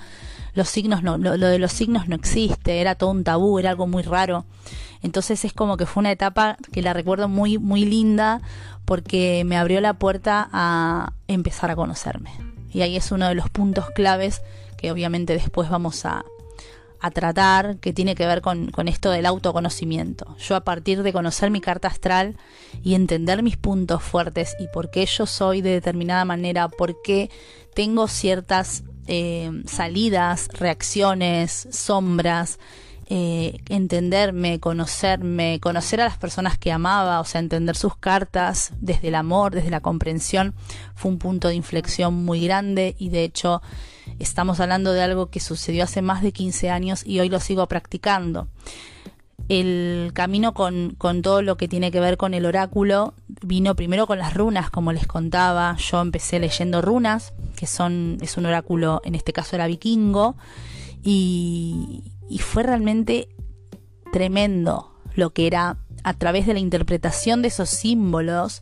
Los 0.55 0.69
signos 0.69 1.03
no, 1.03 1.19
lo, 1.19 1.37
de 1.37 1.59
los 1.59 1.71
signos 1.71 2.07
no 2.07 2.15
existe, 2.15 2.81
era 2.81 2.95
todo 2.95 3.11
un 3.11 3.23
tabú, 3.23 3.59
era 3.59 3.69
algo 3.69 3.85
muy 3.85 4.01
raro. 4.01 4.45
Entonces 5.03 5.45
es 5.45 5.53
como 5.53 5.77
que 5.77 5.85
fue 5.85 6.01
una 6.01 6.11
etapa 6.11 6.57
que 6.71 6.81
la 6.81 6.93
recuerdo 6.93 7.29
muy, 7.29 7.59
muy 7.59 7.85
linda 7.85 8.41
porque 8.85 9.43
me 9.45 9.57
abrió 9.57 9.79
la 9.79 9.93
puerta 9.93 10.49
a 10.51 11.13
empezar 11.27 11.69
a 11.69 11.75
conocerme. 11.75 12.31
Y 12.71 12.81
ahí 12.81 12.95
es 12.95 13.11
uno 13.11 13.27
de 13.27 13.35
los 13.35 13.49
puntos 13.51 13.91
claves 13.91 14.41
que 14.77 14.91
obviamente 14.91 15.33
después 15.33 15.69
vamos 15.69 16.05
a, 16.05 16.25
a 17.03 17.11
tratar 17.11 17.79
que 17.79 17.91
tiene 17.91 18.15
que 18.15 18.25
ver 18.25 18.41
con, 18.41 18.71
esto 18.87 19.11
del 19.11 19.25
autoconocimiento. 19.25 20.37
Yo 20.37 20.55
a 20.55 20.63
partir 20.63 21.03
de 21.03 21.11
conocer 21.11 21.51
mi 21.51 21.59
carta 21.59 21.89
astral 21.89 22.37
y 22.81 22.95
entender 22.95 23.43
mis 23.43 23.57
puntos 23.57 24.01
fuertes 24.01 24.55
y 24.57 24.67
por 24.69 24.89
qué 24.89 25.05
yo 25.05 25.25
soy 25.25 25.61
de 25.61 25.71
determinada 25.71 26.23
manera, 26.23 26.69
por 26.69 27.01
qué 27.01 27.29
tengo 27.75 28.07
ciertas 28.07 28.83
eh, 29.07 29.51
salidas, 29.65 30.47
reacciones, 30.53 31.67
sombras, 31.71 32.57
eh, 33.15 33.59
entenderme, 33.69 34.59
conocerme, 34.59 35.59
conocer 35.61 36.01
a 36.01 36.05
las 36.05 36.17
personas 36.17 36.57
que 36.57 36.71
amaba, 36.71 37.19
o 37.19 37.25
sea, 37.25 37.41
entender 37.41 37.75
sus 37.75 37.95
cartas 37.95 38.73
desde 38.79 39.09
el 39.09 39.13
amor, 39.13 39.53
desde 39.53 39.69
la 39.69 39.81
comprensión, 39.81 40.55
fue 40.95 41.11
un 41.11 41.19
punto 41.19 41.47
de 41.47 41.53
inflexión 41.53 42.15
muy 42.25 42.43
grande 42.43 42.95
y 42.97 43.09
de 43.09 43.23
hecho 43.23 43.61
estamos 44.17 44.59
hablando 44.59 44.93
de 44.93 45.03
algo 45.03 45.27
que 45.27 45.39
sucedió 45.41 45.83
hace 45.83 46.01
más 46.01 46.23
de 46.23 46.31
15 46.31 46.71
años 46.71 47.05
y 47.05 47.19
hoy 47.19 47.29
lo 47.29 47.39
sigo 47.39 47.67
practicando. 47.67 48.47
El 49.47 50.09
camino 50.15 50.55
con, 50.55 50.95
con 50.97 51.21
todo 51.21 51.43
lo 51.43 51.55
que 51.55 51.67
tiene 51.67 51.91
que 51.91 51.99
ver 51.99 52.17
con 52.17 52.33
el 52.33 52.47
oráculo 52.47 53.13
vino 53.43 53.75
primero 53.75 54.07
con 54.07 54.17
las 54.17 54.33
runas, 54.33 54.71
como 54.71 54.91
les 54.91 55.05
contaba. 55.05 55.77
Yo 55.77 56.01
empecé 56.01 56.39
leyendo 56.39 56.81
runas, 56.81 57.35
que 57.55 57.67
son, 57.67 58.17
es 58.21 58.37
un 58.37 58.47
oráculo, 58.47 59.03
en 59.05 59.13
este 59.13 59.33
caso 59.33 59.55
era 59.55 59.67
vikingo, 59.67 60.35
y, 61.03 62.12
y 62.29 62.39
fue 62.39 62.63
realmente 62.63 63.29
tremendo 64.11 64.93
lo 65.15 65.31
que 65.31 65.47
era 65.47 65.77
a 66.03 66.13
través 66.13 66.45
de 66.45 66.53
la 66.53 66.59
interpretación 66.59 67.41
de 67.41 67.47
esos 67.49 67.69
símbolos 67.69 68.61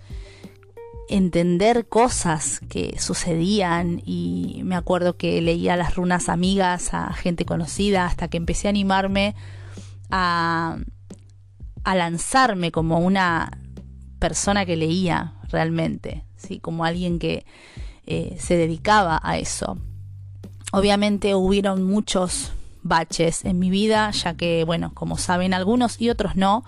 entender 1.10 1.88
cosas 1.88 2.62
que 2.70 2.98
sucedían 2.98 4.02
y 4.06 4.62
me 4.64 4.76
acuerdo 4.76 5.18
que 5.18 5.42
leía 5.42 5.76
las 5.76 5.96
runas 5.96 6.30
amigas 6.30 6.94
a 6.94 7.12
gente 7.14 7.44
conocida 7.46 8.06
hasta 8.06 8.30
que 8.30 8.38
empecé 8.38 8.68
a 8.68 8.70
animarme 8.70 9.36
a, 10.10 10.78
a 11.84 11.96
lanzarme 11.96 12.72
como 12.72 13.00
una 13.00 13.58
persona 14.20 14.66
que 14.66 14.78
leía 14.78 15.34
realmente, 15.50 16.24
¿sí? 16.38 16.60
como 16.60 16.86
alguien 16.86 17.20
que 17.20 17.46
eh, 18.06 18.38
se 18.40 18.56
dedicaba 18.56 19.20
a 19.22 19.38
eso. 19.38 19.78
Obviamente 20.72 21.36
hubieron 21.36 21.84
muchos 21.84 22.54
baches 22.84 23.46
en 23.46 23.60
mi 23.60 23.70
vida, 23.70 24.12
ya 24.12 24.36
que, 24.36 24.64
bueno, 24.64 24.92
como 24.94 25.18
saben 25.18 25.54
algunos 25.54 26.00
y 26.02 26.10
otros 26.10 26.36
no, 26.36 26.64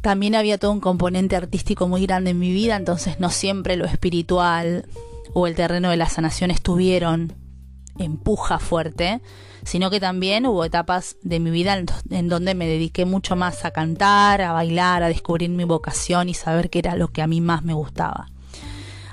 también 0.00 0.34
había 0.34 0.58
todo 0.58 0.72
un 0.72 0.80
componente 0.80 1.36
artístico 1.36 1.88
muy 1.88 2.06
grande 2.06 2.30
en 2.30 2.38
mi 2.38 2.52
vida, 2.52 2.76
entonces 2.76 3.20
no 3.20 3.30
siempre 3.30 3.76
lo 3.76 3.84
espiritual 3.84 4.86
o 5.34 5.46
el 5.46 5.54
terreno 5.54 5.90
de 5.90 5.96
la 5.96 6.08
sanación 6.08 6.50
estuvieron 6.50 7.34
empuja 7.98 8.58
fuerte, 8.58 9.20
sino 9.64 9.90
que 9.90 10.00
también 10.00 10.46
hubo 10.46 10.64
etapas 10.64 11.16
de 11.22 11.38
mi 11.38 11.50
vida 11.50 11.82
en, 12.10 12.28
donde 12.28 12.54
me 12.54 12.66
dediqué 12.66 13.04
mucho 13.04 13.36
más 13.36 13.64
a 13.64 13.72
cantar, 13.72 14.40
a 14.40 14.52
bailar, 14.52 15.02
a 15.02 15.08
descubrir 15.08 15.50
mi 15.50 15.64
vocación 15.64 16.28
y 16.28 16.34
saber 16.34 16.70
qué 16.70 16.78
era 16.80 16.96
lo 16.96 17.08
que 17.08 17.22
a 17.22 17.26
mí 17.26 17.40
más 17.40 17.62
me 17.62 17.74
gustaba. 17.74 18.28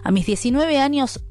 A 0.04 0.12
mis 0.12 0.26
19 0.26 0.80
años 0.80 1.22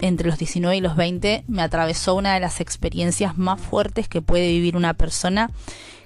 entre 0.00 0.28
los 0.28 0.38
19 0.38 0.76
y 0.76 0.80
los 0.80 0.96
20 0.96 1.44
me 1.48 1.62
atravesó 1.62 2.14
una 2.14 2.34
de 2.34 2.40
las 2.40 2.60
experiencias 2.60 3.38
más 3.38 3.60
fuertes 3.60 4.08
que 4.08 4.22
puede 4.22 4.48
vivir 4.48 4.76
una 4.76 4.94
persona 4.94 5.50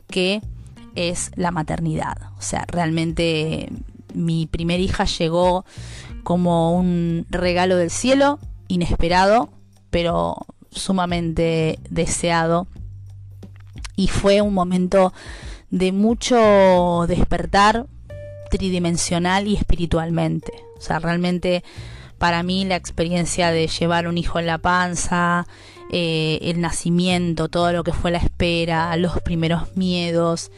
que 0.09 0.41
es 0.95 1.31
la 1.37 1.51
maternidad. 1.51 2.17
O 2.39 2.43
sea, 2.43 2.65
realmente 2.69 3.69
mi 4.15 4.47
primera 4.47 4.83
hija 4.83 5.05
llegó 5.05 5.65
como 6.23 6.77
un 6.77 7.27
regalo 7.31 7.77
del 7.77 7.91
cielo, 7.91 8.39
inesperado, 8.69 9.51
pero 9.91 10.37
sumamente 10.71 11.79
deseado. 11.89 12.67
Y 13.97 14.09
fue 14.09 14.41
un 14.41 14.55
momento 14.55 15.13
de 15.71 15.93
mucho 15.93 17.07
despertar 17.07 17.87
tridimensional 18.51 19.47
y 19.47 19.57
espiritualmente. 19.57 20.53
O 20.77 20.81
sea, 20.81 20.99
realmente 20.99 21.63
para 22.21 22.43
mí 22.43 22.67
la 22.67 22.77
experiencia 22.77 23.51
de 23.51 23.67
llevar 23.67 24.07
un 24.07 24.19
hijo 24.19 24.39
en 24.39 24.45
la 24.45 24.59
panza, 24.59 25.47
eh, 25.91 26.39
el 26.43 26.61
nacimiento, 26.61 27.49
todo 27.49 27.73
lo 27.73 27.83
que 27.83 27.95
fue 27.95 28.11
la 28.11 28.19
espera, 28.19 28.95
los 28.99 29.19
primeros 29.23 29.75
miedos 29.75 30.51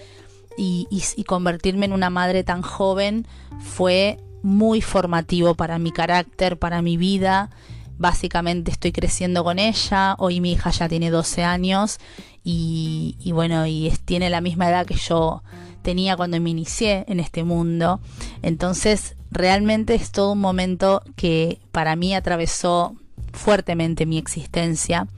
y, 0.58 1.24
convertirme 1.24 1.86
en 1.86 1.92
una 1.92 2.10
madre 2.10 2.42
tan 2.42 2.62
joven 2.62 3.28
fue 3.60 4.18
muy 4.42 4.80
formativo 4.80 5.54
para 5.54 5.78
mi 5.78 5.92
carácter, 5.92 6.58
para 6.58 6.82
mi 6.82 6.96
vida. 6.96 7.50
Básicamente 7.96 8.72
estoy 8.72 8.90
creciendo 8.90 9.44
con 9.44 9.60
ella, 9.60 10.16
hoy 10.18 10.40
mi 10.40 10.54
hija 10.54 10.70
ya 10.70 10.88
tiene 10.88 11.10
12 11.10 11.44
años 11.44 11.98
y, 12.42 13.30
bueno, 13.32 13.68
y 13.68 13.92
tiene 14.04 14.30
la 14.30 14.40
misma 14.40 14.68
edad 14.68 14.84
que 14.84 14.96
yo 14.96 15.44
tenía 15.82 16.16
cuando 16.16 16.40
me 16.40 16.50
inicié 16.50 17.04
en 17.06 17.20
este 17.20 17.44
mundo. 17.44 18.00
Entonces, 18.42 19.14
realmente 19.32 19.94
es 19.94 20.12
todo 20.12 20.32
un 20.32 20.40
momento 20.40 21.02
que 21.16 21.58
para 21.72 21.96
mí 21.96 22.14
atravesó 22.14 22.94
fuertemente 23.32 24.04
mi 24.04 24.18
existencia 24.18 25.08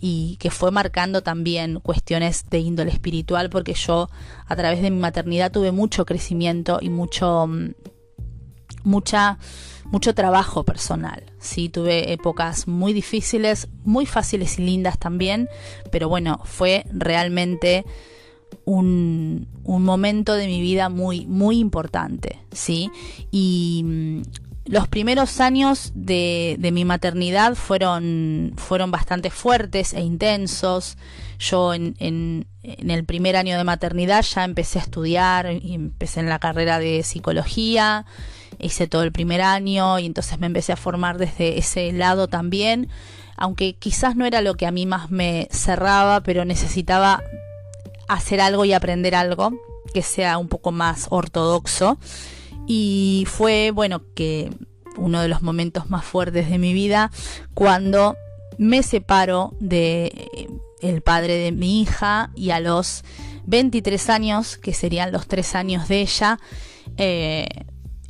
y 0.00 0.36
que 0.38 0.50
fue 0.50 0.70
marcando 0.70 1.22
también 1.22 1.80
cuestiones 1.80 2.48
de 2.48 2.60
índole 2.60 2.92
espiritual 2.92 3.50
porque 3.50 3.74
yo 3.74 4.08
a 4.46 4.56
través 4.56 4.82
de 4.82 4.90
mi 4.90 4.98
maternidad 4.98 5.50
tuve 5.50 5.72
mucho 5.72 6.06
crecimiento 6.06 6.78
y 6.80 6.90
mucho 6.90 7.46
mm, 7.48 7.70
mucha 8.84 9.38
mucho 9.90 10.14
trabajo 10.14 10.64
personal. 10.64 11.24
Sí, 11.38 11.68
tuve 11.68 12.12
épocas 12.12 12.66
muy 12.66 12.92
difíciles, 12.92 13.68
muy 13.84 14.04
fáciles 14.04 14.58
y 14.58 14.62
lindas 14.62 14.98
también, 14.98 15.48
pero 15.92 16.08
bueno, 16.08 16.40
fue 16.44 16.84
realmente 16.92 17.84
un, 18.64 19.46
un 19.64 19.84
momento 19.84 20.34
de 20.34 20.46
mi 20.46 20.60
vida 20.60 20.88
muy, 20.88 21.26
muy 21.26 21.58
importante, 21.58 22.38
¿sí? 22.52 22.90
Y 23.30 23.82
mm, 23.84 24.22
los 24.66 24.88
primeros 24.88 25.40
años 25.40 25.92
de, 25.94 26.58
mi 26.72 26.84
maternidad 26.84 27.54
fueron, 27.54 28.52
fueron 28.56 28.90
bastante 28.90 29.30
fuertes 29.30 29.92
e 29.92 30.00
intensos. 30.00 30.98
Yo 31.38 31.72
en, 31.74 31.94
en, 32.00 32.46
el 32.62 33.04
primer 33.04 33.36
año 33.36 33.56
de 33.56 33.64
maternidad 33.64 34.22
ya 34.22 34.44
empecé 34.44 34.80
a 34.80 34.82
estudiar 34.82 35.52
y 35.52 35.74
empecé 35.74 36.20
en 36.20 36.28
la 36.28 36.40
carrera 36.40 36.80
de 36.80 37.04
psicología, 37.04 38.06
hice 38.58 38.88
todo 38.88 39.04
el 39.04 39.12
primer 39.12 39.40
año 39.42 40.00
y 40.00 40.06
entonces 40.06 40.40
me 40.40 40.46
empecé 40.46 40.72
a 40.72 40.76
formar 40.76 41.18
desde 41.18 41.58
ese 41.58 41.92
lado 41.92 42.26
también, 42.26 42.88
aunque 43.36 43.76
quizás 43.76 44.16
no 44.16 44.26
era 44.26 44.40
lo 44.40 44.56
que 44.56 44.66
a 44.66 44.72
mí 44.72 44.84
más 44.86 45.12
me 45.12 45.46
cerraba, 45.52 46.22
pero 46.22 46.44
necesitaba 46.44 47.22
hacer 48.08 48.40
algo 48.40 48.64
y 48.64 48.72
aprender 48.72 49.14
algo 49.14 49.52
que 49.92 50.02
sea 50.02 50.38
un 50.38 50.48
poco 50.48 50.72
más 50.72 51.06
ortodoxo 51.10 51.98
y 52.66 53.24
fue, 53.28 53.70
bueno, 53.70 54.02
que 54.14 54.50
uno 54.96 55.20
de 55.20 55.28
los 55.28 55.42
momentos 55.42 55.90
más 55.90 56.04
fuertes 56.04 56.50
de 56.50 56.58
mi 56.58 56.72
vida 56.72 57.10
cuando 57.54 58.16
me 58.58 58.82
separo 58.82 59.54
de 59.60 60.06
eh, 60.06 60.48
el 60.80 61.02
padre 61.02 61.34
de 61.34 61.52
mi 61.52 61.82
hija 61.82 62.30
y 62.34 62.50
a 62.50 62.60
los 62.60 63.04
23 63.46 64.10
años, 64.10 64.56
que 64.56 64.72
serían 64.72 65.12
los 65.12 65.26
tres 65.26 65.54
años 65.54 65.88
de 65.88 66.00
ella, 66.00 66.38
eh, 66.96 67.46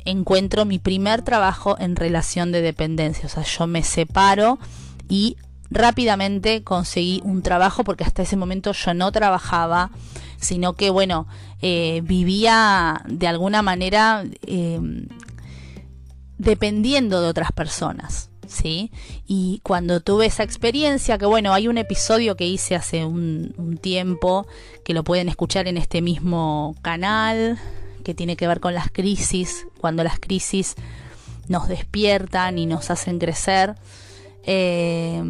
encuentro 0.05 0.65
mi 0.65 0.79
primer 0.79 1.21
trabajo 1.21 1.75
en 1.79 1.95
relación 1.95 2.51
de 2.51 2.61
dependencia. 2.61 3.25
O 3.25 3.29
sea, 3.29 3.43
yo 3.43 3.67
me 3.67 3.83
separo 3.83 4.57
y 5.09 5.37
rápidamente 5.69 6.63
conseguí 6.63 7.21
un 7.23 7.41
trabajo 7.41 7.83
porque 7.83 8.03
hasta 8.03 8.21
ese 8.21 8.37
momento 8.37 8.71
yo 8.71 8.93
no 8.93 9.11
trabajaba, 9.11 9.91
sino 10.39 10.73
que, 10.73 10.89
bueno, 10.89 11.27
eh, 11.61 12.01
vivía 12.03 13.01
de 13.07 13.27
alguna 13.27 13.61
manera 13.61 14.23
eh, 14.45 14.79
dependiendo 16.37 17.21
de 17.21 17.29
otras 17.29 17.51
personas. 17.51 18.29
¿Sí? 18.47 18.93
Y 19.27 19.59
cuando 19.61 19.99
tuve 19.99 20.25
esa 20.25 20.43
experiencia, 20.43 21.17
que 21.17 21.25
bueno, 21.25 21.53
hay 21.53 21.67
un 21.67 21.77
episodio 21.77 22.37
que 22.37 22.47
hice 22.47 22.75
hace 22.75 23.03
un, 23.03 23.53
un 23.57 23.77
tiempo, 23.77 24.47
que 24.85 24.93
lo 24.93 25.03
pueden 25.03 25.27
escuchar 25.27 25.67
en 25.67 25.75
este 25.75 26.01
mismo 26.01 26.73
canal, 26.81 27.59
que 28.05 28.13
tiene 28.13 28.37
que 28.37 28.47
ver 28.47 28.61
con 28.61 28.73
las 28.73 28.89
crisis, 28.89 29.67
cuando 29.81 30.01
las 30.05 30.17
crisis 30.17 30.75
nos 31.49 31.67
despiertan 31.67 32.57
y 32.57 32.65
nos 32.65 32.89
hacen 32.89 33.19
crecer. 33.19 33.75
Eh, 34.47 35.21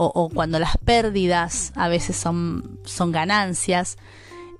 o, 0.00 0.30
cuando 0.32 0.60
las 0.60 0.76
pérdidas 0.76 1.72
a 1.74 1.88
veces 1.88 2.16
son, 2.16 2.78
son 2.84 3.10
ganancias, 3.10 3.98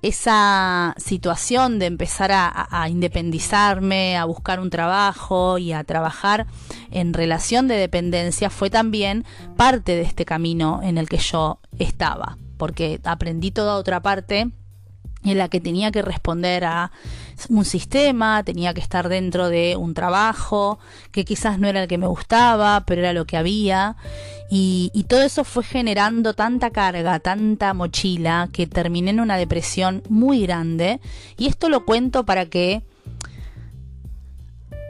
esa 0.01 0.95
situación 0.97 1.79
de 1.79 1.85
empezar 1.85 2.31
a, 2.33 2.87
independizarme, 2.89 4.17
a 4.17 4.25
buscar 4.25 4.59
un 4.59 4.69
trabajo 4.69 5.57
y 5.57 5.73
a 5.73 5.83
trabajar 5.83 6.47
en 6.91 7.13
relación 7.13 7.67
de 7.67 7.75
dependencia 7.75 8.49
fue 8.49 8.69
también 8.69 9.25
parte 9.57 9.95
de 9.95 10.01
este 10.01 10.25
camino 10.25 10.79
en 10.83 10.97
el 10.97 11.09
que 11.09 11.17
yo 11.17 11.59
estaba, 11.79 12.37
porque 12.57 13.01
aprendí 13.03 13.51
toda 13.51 13.75
otra 13.75 14.01
parte 14.01 14.49
en 15.23 15.37
la 15.37 15.49
que 15.49 15.59
tenía 15.59 15.91
que 15.91 16.01
responder 16.01 16.63
a 16.63 16.91
un 17.49 17.65
sistema, 17.65 18.43
tenía 18.43 18.73
que 18.73 18.81
estar 18.81 19.09
dentro 19.09 19.49
de 19.49 19.75
un 19.75 19.93
trabajo 19.93 20.79
que 21.11 21.25
quizás 21.25 21.59
no 21.59 21.67
era 21.67 21.83
el 21.83 21.87
que 21.87 21.97
me 21.97 22.07
gustaba, 22.07 22.83
pero 22.85 23.01
era 23.01 23.13
lo 23.13 23.25
que 23.25 23.37
había. 23.37 23.95
Y, 24.49 25.05
todo 25.07 25.21
eso 25.21 25.43
fue 25.43 25.63
generando 25.63 26.33
tanta 26.33 26.69
carga, 26.71 27.19
tanta 27.19 27.73
mochila, 27.73 28.49
que 28.51 28.67
terminé 28.67 29.11
en 29.11 29.19
una 29.19 29.37
depresión 29.37 30.03
muy 30.09 30.41
grande. 30.41 30.99
Y 31.37 31.47
esto 31.47 31.69
lo 31.69 31.85
cuento 31.85 32.25
para 32.25 32.45
que 32.45 32.83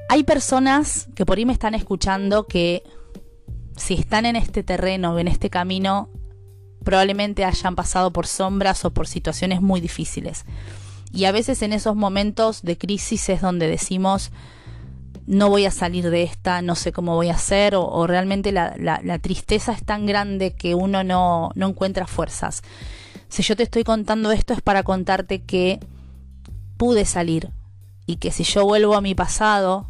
hay 0.09 0.23
personas 0.23 1.07
que 1.15 1.25
por 1.25 1.37
ahí 1.37 1.45
me 1.45 1.53
están 1.53 1.75
escuchando 1.75 2.47
que 2.47 2.83
si 3.75 3.93
están 3.93 4.25
en 4.25 4.35
este 4.35 4.63
terreno, 4.63 5.17
en 5.19 5.27
este 5.27 5.49
camino, 5.49 6.09
probablemente 6.89 7.45
hayan 7.45 7.75
pasado 7.75 8.11
por 8.11 8.25
sombras 8.25 8.83
o 8.83 8.89
por 8.89 9.05
situaciones 9.05 9.61
muy 9.61 9.79
difíciles. 9.79 10.43
Y 11.11 11.25
a 11.25 11.31
veces 11.31 11.61
en 11.61 11.71
esos 11.71 11.95
momentos 11.95 12.63
de 12.63 12.79
crisis 12.79 13.29
es 13.29 13.41
donde 13.41 13.67
decimos, 13.67 14.31
no 15.27 15.49
voy 15.49 15.67
a 15.67 15.71
salir 15.71 16.09
de 16.09 16.23
esta, 16.23 16.63
no 16.63 16.73
sé 16.73 16.91
cómo 16.91 17.13
voy 17.13 17.29
a 17.29 17.35
hacer, 17.35 17.75
o, 17.75 18.07
realmente 18.07 18.51
la, 18.51 19.19
tristeza 19.21 19.71
es 19.71 19.83
tan 19.83 20.07
grande 20.07 20.55
que 20.55 20.73
uno 20.73 21.03
no, 21.03 21.51
no 21.53 21.67
encuentra 21.67 22.07
fuerzas. 22.07 22.63
Si 23.27 23.43
yo 23.43 23.55
te 23.55 23.61
estoy 23.61 23.83
contando 23.83 24.31
esto 24.31 24.53
es 24.53 24.61
para 24.61 24.81
contarte 24.81 25.43
que 25.43 25.79
pude 26.75 27.05
salir 27.05 27.51
y 28.07 28.15
que 28.15 28.31
si 28.31 28.43
yo 28.43 28.65
vuelvo 28.65 28.95
a 28.95 29.01
mi 29.01 29.13
pasado, 29.13 29.85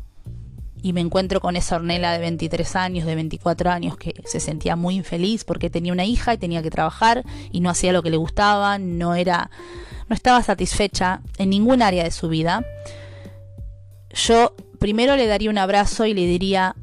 y 0.81 0.93
me 0.93 1.01
encuentro 1.01 1.41
con 1.41 1.55
esa 1.55 1.75
Ornela 1.75 2.13
de 2.13 2.19
23 2.19 2.75
años, 2.75 3.05
de 3.05 3.15
24 3.15 3.69
años, 3.69 3.97
que 3.97 4.13
se 4.25 4.39
sentía 4.39 4.75
muy 4.75 4.95
infeliz 4.95 5.43
porque 5.43 5.69
tenía 5.69 5.93
una 5.93 6.05
hija 6.05 6.33
y 6.33 6.37
tenía 6.37 6.61
que 6.61 6.71
trabajar 6.71 7.23
y 7.51 7.59
no 7.59 7.69
hacía 7.69 7.91
lo 7.91 8.01
que 8.01 8.09
le 8.09 8.17
gustaba, 8.17 8.77
no 8.79 9.15
era, 9.15 9.51
no 10.07 10.15
estaba 10.15 10.41
satisfecha 10.41 11.21
en 11.37 11.49
ningún 11.49 11.81
área 11.81 12.03
de 12.03 12.11
su 12.11 12.29
vida. 12.29 12.65
Yo 14.13 14.55
primero 14.79 15.15
le 15.15 15.27
daría 15.27 15.49
un 15.49 15.57
abrazo 15.57 16.05
y 16.05 16.13
le 16.13 16.25
diría, 16.25 16.75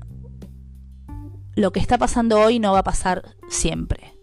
lo 1.55 1.73
que 1.73 1.81
está 1.81 1.97
pasando 1.97 2.41
hoy 2.41 2.59
no 2.59 2.73
va 2.73 2.81
a 2.81 2.85
pasar 2.85 3.35
siempre. 3.49 4.15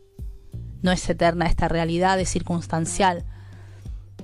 No 0.82 0.92
es 0.92 1.10
eterna 1.10 1.48
esta 1.48 1.68
realidad, 1.68 2.20
es 2.20 2.30
circunstancial. 2.30 3.26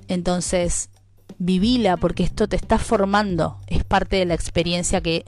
Entonces, 0.06 0.90
vivila 1.40 1.96
porque 1.96 2.22
esto 2.22 2.48
te 2.48 2.54
está 2.54 2.78
formando, 2.78 3.58
es 3.66 3.82
parte 3.82 4.16
de 4.16 4.26
la 4.26 4.34
experiencia 4.34 5.00
que 5.00 5.24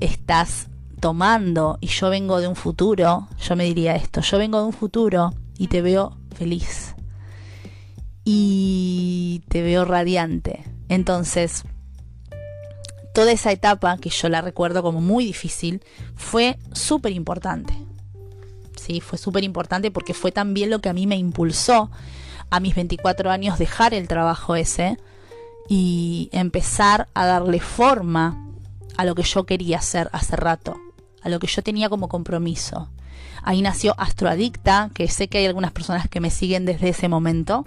estás 0.00 0.68
tomando 1.00 1.78
y 1.80 1.86
yo 1.86 2.10
vengo 2.10 2.40
de 2.40 2.48
un 2.48 2.56
futuro, 2.56 3.28
yo 3.40 3.56
me 3.56 3.64
diría 3.64 3.94
esto, 3.94 4.20
yo 4.20 4.38
vengo 4.38 4.58
de 4.58 4.66
un 4.66 4.72
futuro 4.72 5.32
y 5.56 5.68
te 5.68 5.80
veo 5.80 6.18
feliz 6.34 6.94
y 8.24 9.42
te 9.48 9.62
veo 9.62 9.84
radiante. 9.84 10.64
Entonces, 10.88 11.62
toda 13.14 13.30
esa 13.30 13.52
etapa 13.52 13.96
que 13.98 14.10
yo 14.10 14.28
la 14.28 14.40
recuerdo 14.40 14.82
como 14.82 15.00
muy 15.00 15.24
difícil 15.24 15.82
fue 16.16 16.58
súper 16.72 17.12
importante. 17.12 17.74
Sí, 18.76 19.00
fue 19.00 19.18
súper 19.18 19.44
importante 19.44 19.92
porque 19.92 20.14
fue 20.14 20.32
también 20.32 20.68
lo 20.68 20.80
que 20.80 20.88
a 20.88 20.92
mí 20.92 21.06
me 21.06 21.16
impulsó 21.16 21.92
a 22.52 22.60
mis 22.60 22.74
24 22.74 23.30
años 23.30 23.58
dejar 23.58 23.94
el 23.94 24.06
trabajo 24.06 24.56
ese 24.56 24.98
y 25.70 26.28
empezar 26.32 27.08
a 27.14 27.24
darle 27.24 27.60
forma 27.60 28.46
a 28.98 29.06
lo 29.06 29.14
que 29.14 29.22
yo 29.22 29.44
quería 29.44 29.78
hacer 29.78 30.10
hace 30.12 30.36
rato, 30.36 30.76
a 31.22 31.30
lo 31.30 31.38
que 31.38 31.46
yo 31.46 31.62
tenía 31.62 31.88
como 31.88 32.08
compromiso. 32.08 32.90
Ahí 33.42 33.62
nació 33.62 33.94
Astroadicta, 33.98 34.90
que 34.92 35.08
sé 35.08 35.28
que 35.28 35.38
hay 35.38 35.46
algunas 35.46 35.72
personas 35.72 36.08
que 36.08 36.20
me 36.20 36.28
siguen 36.28 36.66
desde 36.66 36.90
ese 36.90 37.08
momento. 37.08 37.64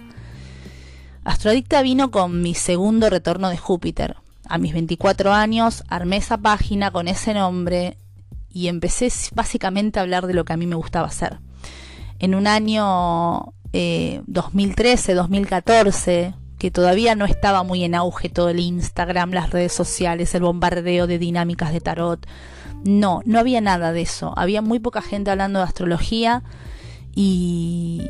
Astroadicta 1.24 1.82
vino 1.82 2.12
con 2.12 2.40
mi 2.40 2.54
segundo 2.54 3.10
retorno 3.10 3.48
de 3.48 3.58
Júpiter. 3.58 4.14
A 4.48 4.56
mis 4.56 4.72
24 4.72 5.32
años 5.32 5.82
armé 5.88 6.18
esa 6.18 6.38
página 6.38 6.92
con 6.92 7.08
ese 7.08 7.34
nombre 7.34 7.96
y 8.52 8.68
empecé 8.68 9.12
básicamente 9.34 9.98
a 9.98 10.02
hablar 10.02 10.28
de 10.28 10.34
lo 10.34 10.44
que 10.44 10.52
a 10.52 10.56
mí 10.56 10.66
me 10.68 10.76
gustaba 10.76 11.08
hacer. 11.08 11.38
En 12.20 12.36
un 12.36 12.46
año 12.46 13.52
2013, 14.26 15.12
eh, 15.12 15.14
2014, 15.14 16.34
que 16.58 16.70
todavía 16.70 17.14
no 17.14 17.24
estaba 17.24 17.62
muy 17.62 17.84
en 17.84 17.94
auge 17.94 18.28
todo 18.28 18.48
el 18.48 18.60
Instagram, 18.60 19.32
las 19.32 19.50
redes 19.50 19.72
sociales, 19.72 20.34
el 20.34 20.42
bombardeo 20.42 21.06
de 21.06 21.18
dinámicas 21.18 21.72
de 21.72 21.80
tarot. 21.80 22.26
No, 22.84 23.20
no 23.24 23.38
había 23.38 23.60
nada 23.60 23.92
de 23.92 24.02
eso. 24.02 24.32
Había 24.36 24.62
muy 24.62 24.78
poca 24.78 25.02
gente 25.02 25.30
hablando 25.30 25.58
de 25.58 25.64
astrología 25.64 26.42
y, 27.14 28.02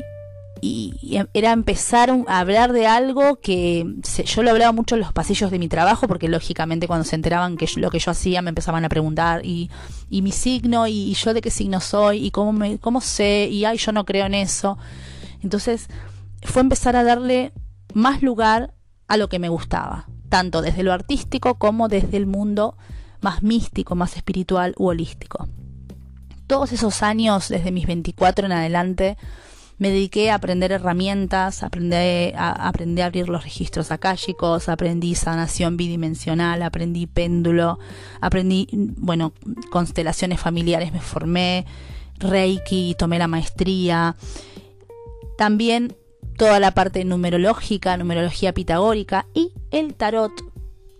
y 0.61 0.93
era 1.33 1.51
empezar 1.51 2.11
a 2.27 2.39
hablar 2.39 2.73
de 2.73 2.87
algo 2.87 3.39
que 3.39 3.85
yo 4.25 4.43
lo 4.43 4.51
hablaba 4.51 4.71
mucho 4.71 4.95
en 4.95 5.01
los 5.01 5.13
pasillos 5.13 5.51
de 5.51 5.59
mi 5.59 5.67
trabajo 5.67 6.07
porque 6.07 6.27
lógicamente 6.27 6.87
cuando 6.87 7.03
se 7.03 7.15
enteraban 7.15 7.57
que 7.57 7.67
lo 7.77 7.89
que 7.89 7.99
yo 7.99 8.11
hacía 8.11 8.41
me 8.41 8.49
empezaban 8.49 8.85
a 8.85 8.89
preguntar 8.89 9.45
y, 9.45 9.69
y 10.09 10.21
mi 10.21 10.31
signo 10.31 10.87
y, 10.87 11.13
yo 11.13 11.33
de 11.33 11.41
qué 11.41 11.49
signo 11.49 11.79
soy 11.79 12.25
y 12.25 12.31
cómo, 12.31 12.53
me, 12.53 12.79
cómo 12.79 13.01
sé 13.01 13.47
y 13.51 13.65
ay 13.65 13.77
yo 13.77 13.91
no 13.91 14.05
creo 14.05 14.25
en 14.25 14.35
eso 14.35 14.77
entonces 15.41 15.87
fue 16.43 16.61
empezar 16.61 16.95
a 16.95 17.03
darle 17.03 17.51
más 17.93 18.21
lugar 18.21 18.73
a 19.07 19.17
lo 19.17 19.29
que 19.29 19.39
me 19.39 19.49
gustaba, 19.49 20.07
tanto 20.29 20.61
desde 20.61 20.83
lo 20.83 20.93
artístico 20.93 21.55
como 21.55 21.87
desde 21.87 22.17
el 22.17 22.27
mundo 22.27 22.77
más 23.21 23.43
místico, 23.43 23.95
más 23.95 24.15
espiritual 24.15 24.73
u 24.77 24.87
holístico. 24.87 25.47
Todos 26.45 26.71
esos 26.71 27.03
años, 27.03 27.49
desde 27.49 27.71
mis 27.71 27.87
24 27.87 28.45
en 28.45 28.51
adelante, 28.53 29.17
me 29.79 29.89
dediqué 29.89 30.31
a 30.31 30.35
aprender 30.35 30.71
herramientas, 30.71 31.61
aprendí 31.61 32.33
a, 32.35 32.51
aprendí 32.51 33.01
a 33.01 33.05
abrir 33.05 33.29
los 33.29 33.43
registros 33.43 33.91
akáshicos, 33.91 34.69
aprendí 34.69 35.13
sanación 35.13 35.77
bidimensional, 35.77 36.63
aprendí 36.63 37.05
péndulo, 37.05 37.79
aprendí, 38.21 38.67
bueno, 38.71 39.33
constelaciones 39.69 40.39
familiares 40.39 40.91
me 40.93 41.01
formé, 41.01 41.65
Reiki, 42.19 42.95
tomé 42.97 43.19
la 43.19 43.27
maestría 43.27 44.15
también 45.37 45.95
toda 46.37 46.59
la 46.59 46.71
parte 46.71 47.03
numerológica, 47.05 47.97
numerología 47.97 48.53
pitagórica 48.53 49.25
y 49.33 49.53
el 49.71 49.95
tarot 49.95 50.31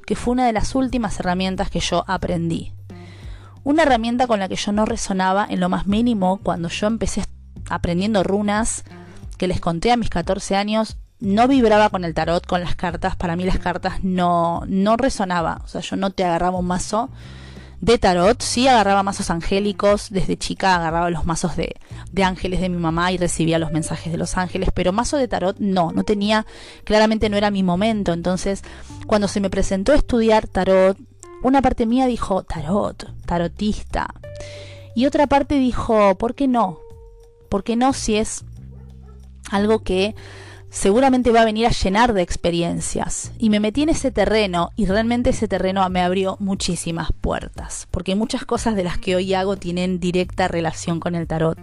que 0.06 0.16
fue 0.16 0.32
una 0.32 0.46
de 0.46 0.54
las 0.54 0.74
últimas 0.74 1.20
herramientas 1.20 1.70
que 1.70 1.82
yo 1.82 2.06
aprendí. 2.08 2.72
Una 3.64 3.84
herramienta 3.84 4.26
con 4.26 4.40
la 4.40 4.48
que 4.48 4.56
yo 4.56 4.72
no 4.72 4.86
resonaba 4.86 5.46
en 5.50 5.60
lo 5.60 5.68
más 5.68 5.86
mínimo 5.86 6.40
cuando 6.42 6.70
yo 6.70 6.88
empecé 6.88 7.26
aprendiendo 7.70 8.24
runas, 8.24 8.86
que 9.38 9.48
les 9.48 9.60
conté 9.60 9.92
a 9.92 9.98
mis 9.98 10.10
14 10.10 10.56
años, 10.56 10.98
no 11.20 11.50
vibraba 11.50 11.90
con 11.90 12.06
el 12.06 12.14
tarot, 12.14 12.48
con 12.48 12.62
las 12.62 12.76
cartas. 12.76 13.18
Para 13.18 13.36
mí 13.36 13.44
las 13.44 13.60
cartas 13.60 14.04
no, 14.04 14.64
no 14.68 14.96
resonaba. 14.96 15.60
O 15.66 15.68
sea, 15.68 15.82
yo 15.82 15.98
no 15.98 16.12
te 16.12 16.24
agarraba 16.24 16.58
un 16.58 16.68
mazo 16.68 17.10
de 17.82 17.98
tarot. 17.98 18.42
Sí 18.42 18.68
agarraba 18.68 19.04
mazos 19.04 19.30
angélicos. 19.30 20.10
Desde 20.10 20.38
chica 20.38 20.76
agarraba 20.76 21.10
los 21.10 21.26
mazos 21.26 21.56
de, 21.56 21.76
de 22.12 22.24
ángeles 22.24 22.62
de 22.62 22.70
mi 22.70 22.78
mamá 22.78 23.12
y 23.12 23.18
recibía 23.18 23.60
los 23.60 23.72
mensajes 23.72 24.12
de 24.12 24.18
los 24.18 24.38
ángeles. 24.38 24.70
Pero 24.74 24.94
mazo 24.94 25.18
de 25.18 25.28
tarot 25.28 25.58
no, 25.60 25.92
no 25.92 26.04
tenía, 26.04 26.46
claramente 26.84 27.30
no 27.30 27.38
era 27.38 27.52
mi 27.52 27.64
momento. 27.64 28.14
Entonces, 28.14 28.64
cuando 29.06 29.28
se 29.28 29.40
me 29.40 29.50
presentó 29.50 29.94
estudiar 29.94 30.48
tarot, 30.48 30.98
una 31.44 31.62
parte 31.62 31.86
mía 31.86 32.08
dijo, 32.08 32.44
tarot, 32.44 33.14
tarotista. 33.26 34.14
Y 34.96 35.06
otra 35.06 35.28
parte 35.28 35.56
dijo, 35.56 36.16
¿por 36.16 36.34
qué 36.34 36.48
no? 36.48 36.80
¿Por 37.50 37.64
qué 37.64 37.76
no 37.76 37.94
si 37.94 38.16
es 38.16 38.44
algo 39.52 39.80
que 39.80 40.16
seguramente 40.78 41.32
va 41.32 41.42
a 41.42 41.46
venir 41.46 41.66
a 41.66 41.72
llenar 41.72 42.14
de 42.14 42.22
experiencias. 42.22 43.32
Y 43.40 43.50
me 43.50 43.60
metí 43.60 43.82
en 43.82 43.90
ese 43.90 44.12
terreno 44.12 44.70
y 44.76 44.86
realmente 44.86 45.32
ese 45.32 45.48
terreno 45.48 45.90
me 45.90 46.02
abrió 46.02 46.38
muchísimas 46.40 47.10
puertas, 47.20 47.88
porque 47.90 48.14
muchas 48.14 48.46
cosas 48.46 48.76
de 48.76 48.84
las 48.84 49.00
que 49.00 49.16
hoy 49.16 49.34
hago 49.34 49.58
tienen 49.58 50.00
directa 50.00 50.48
relación 50.48 51.00
con 51.00 51.16
el 51.16 51.26
tarot. 51.26 51.58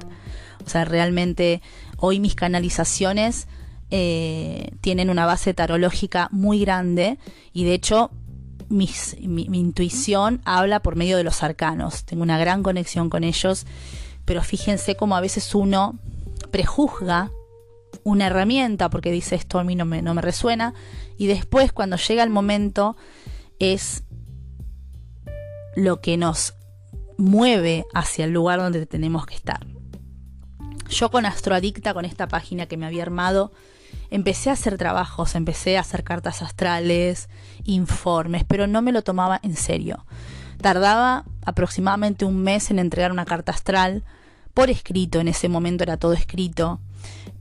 O 0.66 0.68
sea, 0.68 0.84
realmente 0.84 1.62
hoy 1.96 2.18
mis 2.18 2.34
canalizaciones 2.34 3.46
eh, 3.92 4.72
tienen 4.80 5.10
una 5.10 5.26
base 5.26 5.54
tarológica 5.54 6.28
muy 6.32 6.58
grande 6.58 7.18
y 7.52 7.62
de 7.64 7.74
hecho 7.74 8.10
mi, 8.68 8.90
mi 9.20 9.60
intuición 9.60 10.40
habla 10.44 10.80
por 10.80 10.96
medio 10.96 11.16
de 11.16 11.22
los 11.22 11.44
arcanos. 11.44 12.04
Tengo 12.04 12.24
una 12.24 12.38
gran 12.38 12.64
conexión 12.64 13.10
con 13.10 13.22
ellos, 13.22 13.64
pero 14.24 14.42
fíjense 14.42 14.96
cómo 14.96 15.14
a 15.16 15.20
veces 15.20 15.54
uno 15.54 16.00
prejuzga 16.50 17.30
una 18.04 18.26
herramienta 18.26 18.90
porque 18.90 19.10
dice 19.10 19.34
esto 19.34 19.58
a 19.58 19.64
mí 19.64 19.74
no 19.74 19.84
me, 19.84 20.02
no 20.02 20.14
me 20.14 20.22
resuena 20.22 20.74
y 21.18 21.26
después 21.26 21.72
cuando 21.72 21.96
llega 21.96 22.22
el 22.22 22.30
momento 22.30 22.96
es 23.58 24.04
lo 25.74 26.00
que 26.00 26.16
nos 26.16 26.54
mueve 27.16 27.84
hacia 27.94 28.24
el 28.24 28.32
lugar 28.32 28.60
donde 28.60 28.86
tenemos 28.86 29.26
que 29.26 29.34
estar. 29.34 29.66
Yo 30.88 31.10
con 31.10 31.26
Astroadicta, 31.26 31.94
con 31.94 32.04
esta 32.04 32.28
página 32.28 32.66
que 32.66 32.76
me 32.76 32.86
había 32.86 33.02
armado, 33.02 33.52
empecé 34.10 34.50
a 34.50 34.54
hacer 34.54 34.76
trabajos, 34.76 35.34
empecé 35.34 35.76
a 35.76 35.80
hacer 35.80 36.04
cartas 36.04 36.42
astrales, 36.42 37.28
informes, 37.64 38.44
pero 38.46 38.66
no 38.66 38.82
me 38.82 38.92
lo 38.92 39.02
tomaba 39.02 39.40
en 39.42 39.56
serio. 39.56 40.04
Tardaba 40.60 41.24
aproximadamente 41.44 42.24
un 42.24 42.42
mes 42.42 42.70
en 42.70 42.78
entregar 42.78 43.12
una 43.12 43.24
carta 43.24 43.52
astral 43.52 44.04
por 44.52 44.70
escrito, 44.70 45.18
en 45.18 45.28
ese 45.28 45.48
momento 45.48 45.82
era 45.82 45.96
todo 45.96 46.12
escrito. 46.12 46.80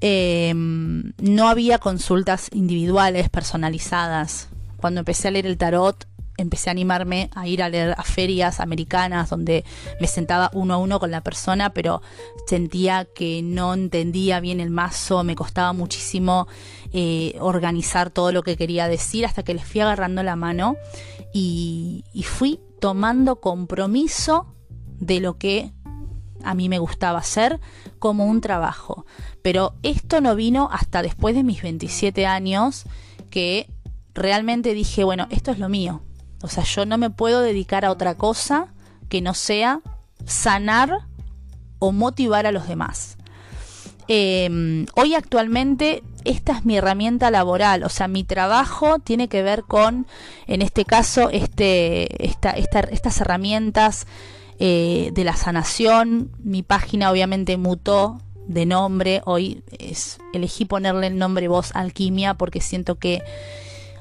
Em, 0.05 1.13
no 1.17 1.47
había 1.47 1.77
consultas 1.77 2.49
individuales, 2.51 3.29
personalizadas. 3.29 4.49
Cuando 4.75 4.99
empecé 4.99 5.29
a 5.29 5.31
leer 5.31 5.45
el 5.45 5.57
tarot, 5.57 6.05
empecé 6.35 6.69
a 6.69 6.71
animarme 6.71 7.29
a 7.33 7.47
ir 7.47 7.63
a 7.63 7.69
leer 7.69 7.95
a 7.97 8.03
ferias 8.03 8.59
americanas 8.59 9.29
donde 9.29 9.63
me 10.01 10.07
sentaba 10.07 10.51
uno 10.53 10.73
a 10.73 10.77
uno 10.77 10.99
con 10.99 11.09
la 11.09 11.21
persona, 11.21 11.69
pero 11.69 12.01
sentía 12.47 13.05
que 13.15 13.41
no 13.43 13.73
entendía 13.73 14.41
bien 14.41 14.59
el 14.59 14.71
mazo, 14.71 15.23
me 15.23 15.35
costaba 15.35 15.71
muchísimo 15.71 16.49
eh, 16.91 17.37
organizar 17.39 18.09
todo 18.09 18.33
lo 18.33 18.43
que 18.43 18.57
quería 18.57 18.89
decir 18.89 19.25
hasta 19.25 19.43
que 19.43 19.53
les 19.53 19.63
fui 19.63 19.79
agarrando 19.79 20.21
la 20.21 20.35
mano 20.35 20.75
y, 21.33 22.03
y 22.11 22.23
fui 22.23 22.59
tomando 22.81 23.37
compromiso 23.37 24.53
de 24.99 25.21
lo 25.21 25.37
que 25.37 25.71
a 26.43 26.53
mí 26.53 26.69
me 26.69 26.79
gustaba 26.79 27.19
hacer 27.19 27.59
como 27.99 28.25
un 28.25 28.41
trabajo. 28.41 29.05
Pero 29.41 29.75
esto 29.83 30.21
no 30.21 30.35
vino 30.35 30.69
hasta 30.71 31.01
después 31.01 31.35
de 31.35 31.43
mis 31.43 31.61
27 31.61 32.25
años 32.25 32.85
que 33.29 33.69
realmente 34.13 34.73
dije, 34.73 35.03
bueno, 35.03 35.27
esto 35.29 35.51
es 35.51 35.59
lo 35.59 35.69
mío. 35.69 36.01
O 36.41 36.47
sea, 36.47 36.63
yo 36.63 36.85
no 36.85 36.97
me 36.97 37.09
puedo 37.09 37.41
dedicar 37.41 37.85
a 37.85 37.91
otra 37.91 38.15
cosa 38.15 38.73
que 39.09 39.21
no 39.21 39.33
sea 39.33 39.81
sanar 40.25 41.07
o 41.79 41.91
motivar 41.91 42.45
a 42.45 42.51
los 42.51 42.67
demás. 42.67 43.17
Em, 44.07 44.85
hoy 44.95 45.15
actualmente 45.15 46.03
esta 46.25 46.53
es 46.53 46.65
mi 46.65 46.77
herramienta 46.77 47.31
laboral, 47.31 47.83
o 47.83 47.89
sea, 47.89 48.07
mi 48.07 48.23
trabajo 48.23 48.99
tiene 48.99 49.27
que 49.27 49.43
ver 49.43 49.63
con, 49.63 50.07
en 50.47 50.61
este 50.61 50.85
caso, 50.85 51.29
este, 51.29 52.25
esta, 52.25 52.51
estas 52.51 53.21
herramientas 53.21 54.07
eh, 54.59 55.11
de 55.13 55.23
la 55.23 55.35
sanación. 55.35 56.31
Mi 56.39 56.63
página 56.63 57.11
obviamente 57.11 57.57
mutó 57.57 58.21
de 58.47 58.65
nombre. 58.65 59.21
Hoy 59.25 59.63
es, 59.79 60.19
elegí 60.33 60.65
ponerle 60.65 61.07
el 61.07 61.17
nombre 61.17 61.47
Voz 61.47 61.75
Alquimia 61.75 62.33
porque 62.35 62.61
siento 62.61 62.95
que 62.95 63.23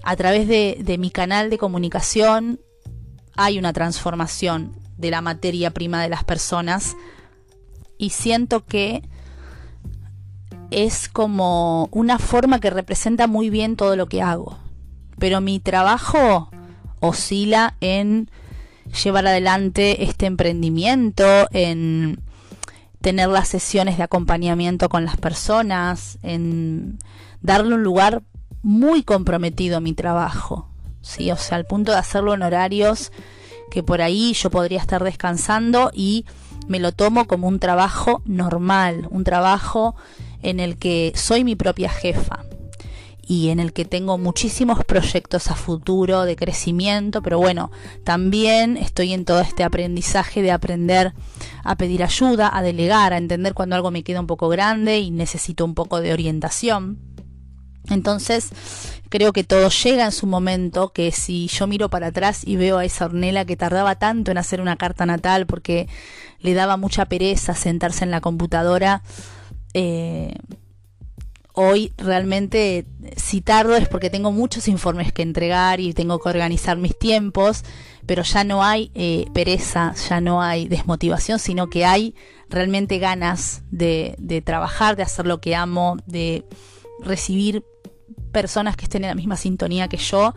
a 0.02 0.16
través 0.16 0.48
de, 0.48 0.78
de 0.80 0.98
mi 0.98 1.10
canal 1.10 1.50
de 1.50 1.58
comunicación 1.58 2.60
hay 3.36 3.58
una 3.58 3.72
transformación 3.72 4.76
de 4.98 5.10
la 5.10 5.20
materia 5.20 5.70
prima 5.70 6.02
de 6.02 6.08
las 6.08 6.24
personas 6.24 6.96
y 7.98 8.10
siento 8.10 8.64
que 8.64 9.02
es 10.70 11.08
como 11.08 11.88
una 11.92 12.18
forma 12.18 12.58
que 12.60 12.70
representa 12.70 13.26
muy 13.26 13.50
bien 13.50 13.76
todo 13.76 13.94
lo 13.94 14.06
que 14.06 14.22
hago. 14.22 14.58
Pero 15.18 15.40
mi 15.40 15.60
trabajo 15.60 16.50
oscila 17.00 17.76
en 17.80 18.30
llevar 19.04 19.26
adelante 19.26 20.04
este 20.04 20.26
emprendimiento, 20.26 21.48
en 21.52 22.20
tener 23.00 23.28
las 23.28 23.48
sesiones 23.48 23.98
de 23.98 24.04
acompañamiento 24.04 24.88
con 24.88 25.04
las 25.04 25.16
personas, 25.16 26.18
en 26.22 26.98
darle 27.40 27.74
un 27.74 27.82
lugar 27.82 28.22
muy 28.62 29.02
comprometido 29.02 29.78
a 29.78 29.80
mi 29.80 29.92
trabajo. 29.92 30.68
Sí, 31.00 31.30
o 31.32 31.36
sea, 31.36 31.56
al 31.56 31.66
punto 31.66 31.92
de 31.92 31.98
hacerlo 31.98 32.32
en 32.34 32.42
horarios 32.42 33.10
que 33.70 33.82
por 33.82 34.02
ahí 34.02 34.34
yo 34.34 34.50
podría 34.50 34.78
estar 34.78 35.02
descansando 35.02 35.90
y 35.94 36.26
me 36.68 36.78
lo 36.78 36.92
tomo 36.92 37.26
como 37.26 37.48
un 37.48 37.58
trabajo 37.58 38.22
normal, 38.24 39.08
un 39.10 39.24
trabajo 39.24 39.96
en 40.42 40.60
el 40.60 40.76
que 40.76 41.12
soy 41.16 41.42
mi 41.42 41.56
propia 41.56 41.88
jefa 41.88 42.44
y 43.32 43.48
en 43.48 43.60
el 43.60 43.72
que 43.72 43.86
tengo 43.86 44.18
muchísimos 44.18 44.84
proyectos 44.84 45.50
a 45.50 45.54
futuro 45.54 46.24
de 46.24 46.36
crecimiento, 46.36 47.22
pero 47.22 47.38
bueno, 47.38 47.70
también 48.04 48.76
estoy 48.76 49.14
en 49.14 49.24
todo 49.24 49.40
este 49.40 49.64
aprendizaje 49.64 50.42
de 50.42 50.50
aprender 50.50 51.14
a 51.64 51.76
pedir 51.76 52.02
ayuda, 52.02 52.50
a 52.52 52.60
delegar, 52.60 53.14
a 53.14 53.16
entender 53.16 53.54
cuando 53.54 53.74
algo 53.74 53.90
me 53.90 54.04
queda 54.04 54.20
un 54.20 54.26
poco 54.26 54.50
grande 54.50 54.98
y 54.98 55.10
necesito 55.10 55.64
un 55.64 55.74
poco 55.74 56.02
de 56.02 56.12
orientación. 56.12 56.98
Entonces, 57.88 58.50
creo 59.08 59.32
que 59.32 59.44
todo 59.44 59.70
llega 59.70 60.04
en 60.04 60.12
su 60.12 60.26
momento, 60.26 60.92
que 60.92 61.10
si 61.10 61.48
yo 61.48 61.66
miro 61.66 61.88
para 61.88 62.08
atrás 62.08 62.42
y 62.46 62.56
veo 62.56 62.76
a 62.76 62.84
esa 62.84 63.06
Ornela 63.06 63.46
que 63.46 63.56
tardaba 63.56 63.94
tanto 63.94 64.30
en 64.30 64.36
hacer 64.36 64.60
una 64.60 64.76
carta 64.76 65.06
natal 65.06 65.46
porque 65.46 65.88
le 66.38 66.52
daba 66.52 66.76
mucha 66.76 67.06
pereza 67.06 67.54
sentarse 67.54 68.04
en 68.04 68.10
la 68.10 68.20
computadora, 68.20 69.02
eh, 69.72 70.34
hoy 71.54 71.92
realmente 71.98 72.86
si 73.16 73.40
tardo 73.40 73.76
es 73.76 73.88
porque 73.88 74.10
tengo 74.10 74.32
muchos 74.32 74.68
informes 74.68 75.12
que 75.12 75.22
entregar 75.22 75.80
y 75.80 75.92
tengo 75.92 76.18
que 76.18 76.28
organizar 76.28 76.76
mis 76.78 76.98
tiempos, 76.98 77.64
pero 78.06 78.22
ya 78.22 78.44
no 78.44 78.64
hay 78.64 78.90
eh, 78.94 79.26
pereza, 79.34 79.94
ya 80.08 80.20
no 80.20 80.42
hay 80.42 80.66
desmotivación, 80.66 81.38
sino 81.38 81.68
que 81.68 81.84
hay 81.84 82.14
realmente 82.48 82.98
ganas 82.98 83.62
de, 83.70 84.42
trabajar, 84.44 84.96
de 84.96 85.02
hacer 85.02 85.26
lo 85.26 85.40
que 85.40 85.54
amo, 85.54 85.96
de 86.06 86.44
recibir 87.00 87.64
personas 88.32 88.76
que 88.76 88.84
estén 88.84 89.04
en 89.04 89.10
la 89.10 89.14
misma 89.14 89.36
sintonía 89.36 89.88
que 89.88 89.98
yo 89.98 90.34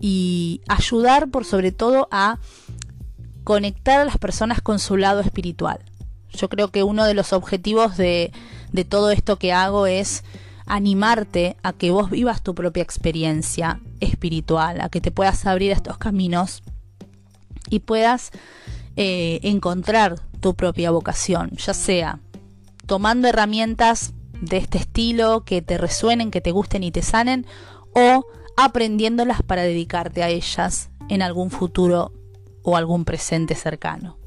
y 0.00 0.60
ayudar 0.68 1.30
por 1.30 1.44
sobre 1.44 1.72
todo 1.72 2.08
a 2.10 2.38
conectar 3.44 4.00
a 4.00 4.04
las 4.04 4.18
personas 4.18 4.60
con 4.60 4.78
su 4.78 4.98
lado 4.98 5.20
espiritual. 5.20 5.78
Yo 6.30 6.50
creo 6.50 6.68
que 6.68 6.82
uno 6.82 7.06
de 7.06 7.14
los 7.14 7.32
objetivos 7.32 7.96
de 7.96 8.30
todo 8.86 9.10
esto 9.10 9.38
que 9.38 9.54
hago 9.54 9.86
es 9.86 10.24
animarte 10.68 11.56
a 11.62 11.72
que 11.72 11.90
vos 11.90 12.10
vivas 12.10 12.42
tu 12.42 12.54
propia 12.54 12.82
experiencia 12.82 13.80
espiritual, 14.00 14.80
a 14.80 14.88
que 14.88 15.00
te 15.00 15.10
puedas 15.10 15.46
abrir 15.46 15.72
a 15.72 15.76
estos 15.76 15.98
caminos 15.98 16.62
y 17.70 17.80
puedas 17.80 18.30
eh, 18.96 19.40
encontrar 19.42 20.20
tu 20.40 20.54
propia 20.54 20.90
vocación, 20.90 21.50
ya 21.56 21.74
sea 21.74 22.20
tomando 22.86 23.28
herramientas 23.28 24.14
de 24.40 24.56
este 24.56 24.78
estilo 24.78 25.44
que 25.44 25.62
te 25.62 25.78
resuenen, 25.78 26.30
que 26.30 26.40
te 26.40 26.52
gusten 26.52 26.82
y 26.82 26.90
te 26.90 27.02
sanen, 27.02 27.46
o 27.94 28.24
aprendiéndolas 28.56 29.42
para 29.42 29.62
dedicarte 29.62 30.22
a 30.22 30.28
ellas 30.28 30.90
en 31.08 31.22
algún 31.22 31.50
futuro 31.50 32.12
o 32.62 32.76
algún 32.76 33.04
presente 33.04 33.54
cercano. 33.54 34.17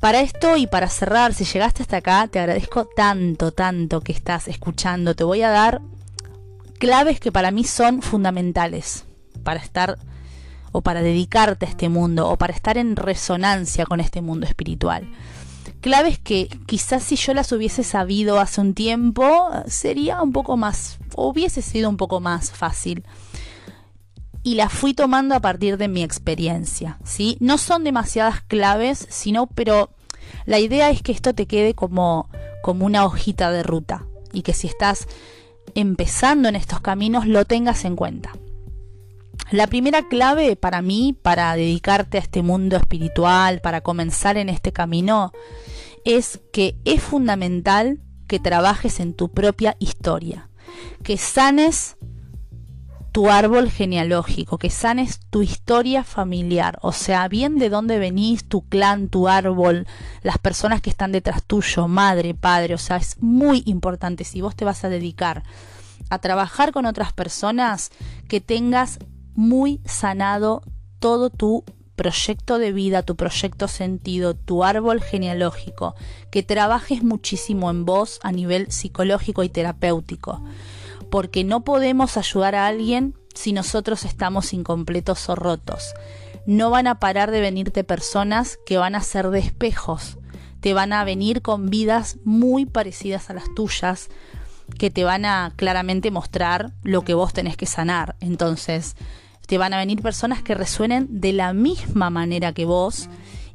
Para 0.00 0.20
esto 0.20 0.56
y 0.56 0.68
para 0.68 0.88
cerrar, 0.88 1.34
si 1.34 1.44
llegaste 1.44 1.82
hasta 1.82 1.96
acá, 1.96 2.28
te 2.28 2.38
agradezco 2.38 2.84
tanto, 2.84 3.50
tanto 3.50 4.00
que 4.00 4.12
estás 4.12 4.46
escuchando. 4.46 5.16
Te 5.16 5.24
voy 5.24 5.42
a 5.42 5.50
dar 5.50 5.82
claves 6.78 7.18
que 7.18 7.32
para 7.32 7.50
mí 7.50 7.64
son 7.64 8.00
fundamentales 8.00 9.04
para 9.42 9.58
estar 9.58 9.98
o 10.70 10.82
para 10.82 11.02
dedicarte 11.02 11.66
a 11.66 11.68
este 11.68 11.88
mundo 11.88 12.28
o 12.28 12.36
para 12.36 12.52
estar 12.52 12.78
en 12.78 12.94
resonancia 12.94 13.86
con 13.86 13.98
este 13.98 14.20
mundo 14.20 14.46
espiritual. 14.46 15.10
Claves 15.80 16.20
que 16.20 16.48
quizás 16.66 17.02
si 17.02 17.16
yo 17.16 17.34
las 17.34 17.50
hubiese 17.50 17.82
sabido 17.82 18.38
hace 18.38 18.60
un 18.60 18.74
tiempo 18.74 19.50
sería 19.66 20.22
un 20.22 20.32
poco 20.32 20.56
más, 20.56 20.98
hubiese 21.16 21.60
sido 21.60 21.88
un 21.88 21.96
poco 21.96 22.20
más 22.20 22.52
fácil. 22.52 23.04
Y 24.48 24.54
las 24.54 24.72
fui 24.72 24.94
tomando 24.94 25.34
a 25.34 25.40
partir 25.40 25.76
de 25.76 25.88
mi 25.88 26.02
experiencia, 26.02 26.98
¿sí? 27.04 27.36
No 27.38 27.58
son 27.58 27.84
demasiadas 27.84 28.40
claves, 28.40 29.06
sino, 29.10 29.46
pero 29.46 29.90
la 30.46 30.58
idea 30.58 30.88
es 30.88 31.02
que 31.02 31.12
esto 31.12 31.34
te 31.34 31.44
quede 31.44 31.74
como, 31.74 32.30
como 32.62 32.86
una 32.86 33.04
hojita 33.04 33.50
de 33.50 33.62
ruta 33.62 34.06
y 34.32 34.40
que 34.40 34.54
si 34.54 34.66
estás 34.66 35.06
empezando 35.74 36.48
en 36.48 36.56
estos 36.56 36.80
caminos 36.80 37.26
lo 37.26 37.44
tengas 37.44 37.84
en 37.84 37.94
cuenta. 37.94 38.32
La 39.50 39.66
primera 39.66 40.08
clave 40.08 40.56
para 40.56 40.80
mí, 40.80 41.14
para 41.20 41.54
dedicarte 41.54 42.16
a 42.16 42.22
este 42.22 42.40
mundo 42.40 42.78
espiritual, 42.78 43.60
para 43.60 43.82
comenzar 43.82 44.38
en 44.38 44.48
este 44.48 44.72
camino, 44.72 45.30
es 46.06 46.40
que 46.54 46.74
es 46.86 47.02
fundamental 47.02 48.00
que 48.26 48.40
trabajes 48.40 48.98
en 48.98 49.12
tu 49.12 49.30
propia 49.30 49.76
historia, 49.78 50.48
que 51.02 51.18
sanes 51.18 51.98
tu 53.18 53.30
árbol 53.30 53.68
genealógico, 53.68 54.58
que 54.58 54.70
sanes 54.70 55.18
tu 55.28 55.42
historia 55.42 56.04
familiar, 56.04 56.78
o 56.82 56.92
sea, 56.92 57.26
bien 57.26 57.58
de 57.58 57.68
dónde 57.68 57.98
venís, 57.98 58.44
tu 58.44 58.62
clan, 58.68 59.08
tu 59.08 59.26
árbol, 59.26 59.88
las 60.22 60.38
personas 60.38 60.80
que 60.82 60.90
están 60.90 61.10
detrás 61.10 61.42
tuyo, 61.42 61.88
madre, 61.88 62.34
padre, 62.34 62.74
o 62.74 62.78
sea, 62.78 62.96
es 62.96 63.20
muy 63.20 63.64
importante 63.66 64.22
si 64.22 64.40
vos 64.40 64.54
te 64.54 64.64
vas 64.64 64.84
a 64.84 64.88
dedicar 64.88 65.42
a 66.10 66.20
trabajar 66.20 66.70
con 66.70 66.86
otras 66.86 67.12
personas, 67.12 67.90
que 68.28 68.40
tengas 68.40 69.00
muy 69.34 69.80
sanado 69.84 70.62
todo 71.00 71.28
tu 71.28 71.64
proyecto 71.96 72.60
de 72.60 72.70
vida, 72.70 73.02
tu 73.02 73.16
proyecto 73.16 73.66
sentido, 73.66 74.34
tu 74.34 74.62
árbol 74.62 75.02
genealógico, 75.02 75.96
que 76.30 76.44
trabajes 76.44 77.02
muchísimo 77.02 77.68
en 77.68 77.84
vos 77.84 78.20
a 78.22 78.30
nivel 78.30 78.70
psicológico 78.70 79.42
y 79.42 79.48
terapéutico, 79.48 80.40
porque 81.10 81.44
no 81.44 81.64
podemos 81.64 82.16
ayudar 82.16 82.54
a 82.54 82.66
alguien 82.66 83.14
si 83.34 83.52
nosotros 83.52 84.04
estamos 84.04 84.52
incompletos 84.52 85.28
o 85.28 85.36
rotos. 85.36 85.94
No 86.46 86.70
van 86.70 86.86
a 86.86 86.98
parar 86.98 87.30
de 87.30 87.40
venirte 87.40 87.84
personas 87.84 88.58
que 88.66 88.78
van 88.78 88.94
a 88.94 89.02
ser 89.02 89.30
de 89.30 89.38
espejos, 89.38 90.18
te 90.60 90.74
van 90.74 90.92
a 90.92 91.04
venir 91.04 91.42
con 91.42 91.70
vidas 91.70 92.18
muy 92.24 92.66
parecidas 92.66 93.30
a 93.30 93.34
las 93.34 93.44
tuyas, 93.54 94.08
que 94.76 94.90
te 94.90 95.04
van 95.04 95.24
a 95.24 95.52
claramente 95.56 96.10
mostrar 96.10 96.72
lo 96.82 97.02
que 97.02 97.14
vos 97.14 97.32
tenés 97.32 97.56
que 97.56 97.66
sanar. 97.66 98.16
Entonces, 98.20 98.96
te 99.46 99.56
van 99.56 99.72
a 99.72 99.78
venir 99.78 100.02
personas 100.02 100.42
que 100.42 100.54
resuenen 100.54 101.06
de 101.20 101.32
la 101.32 101.52
misma 101.54 102.10
manera 102.10 102.52
que 102.52 102.66
vos 102.66 103.08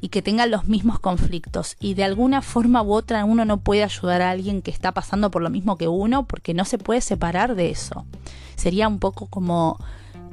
y 0.04 0.10
que 0.10 0.20
tengan 0.20 0.50
los 0.50 0.66
mismos 0.66 0.98
conflictos. 0.98 1.78
Y 1.80 1.94
de 1.94 2.04
alguna 2.04 2.42
forma 2.42 2.82
u 2.82 2.92
otra 2.92 3.24
uno 3.24 3.46
no 3.46 3.60
puede 3.60 3.82
ayudar 3.82 4.20
a 4.20 4.32
alguien 4.32 4.60
que 4.60 4.70
está 4.70 4.92
pasando 4.92 5.30
por 5.30 5.40
lo 5.40 5.48
mismo 5.48 5.78
que 5.78 5.88
uno 5.88 6.26
porque 6.26 6.52
no 6.52 6.66
se 6.66 6.76
puede 6.76 7.00
separar 7.00 7.54
de 7.54 7.70
eso. 7.70 8.04
Sería 8.54 8.86
un 8.86 8.98
poco 8.98 9.28
como 9.28 9.78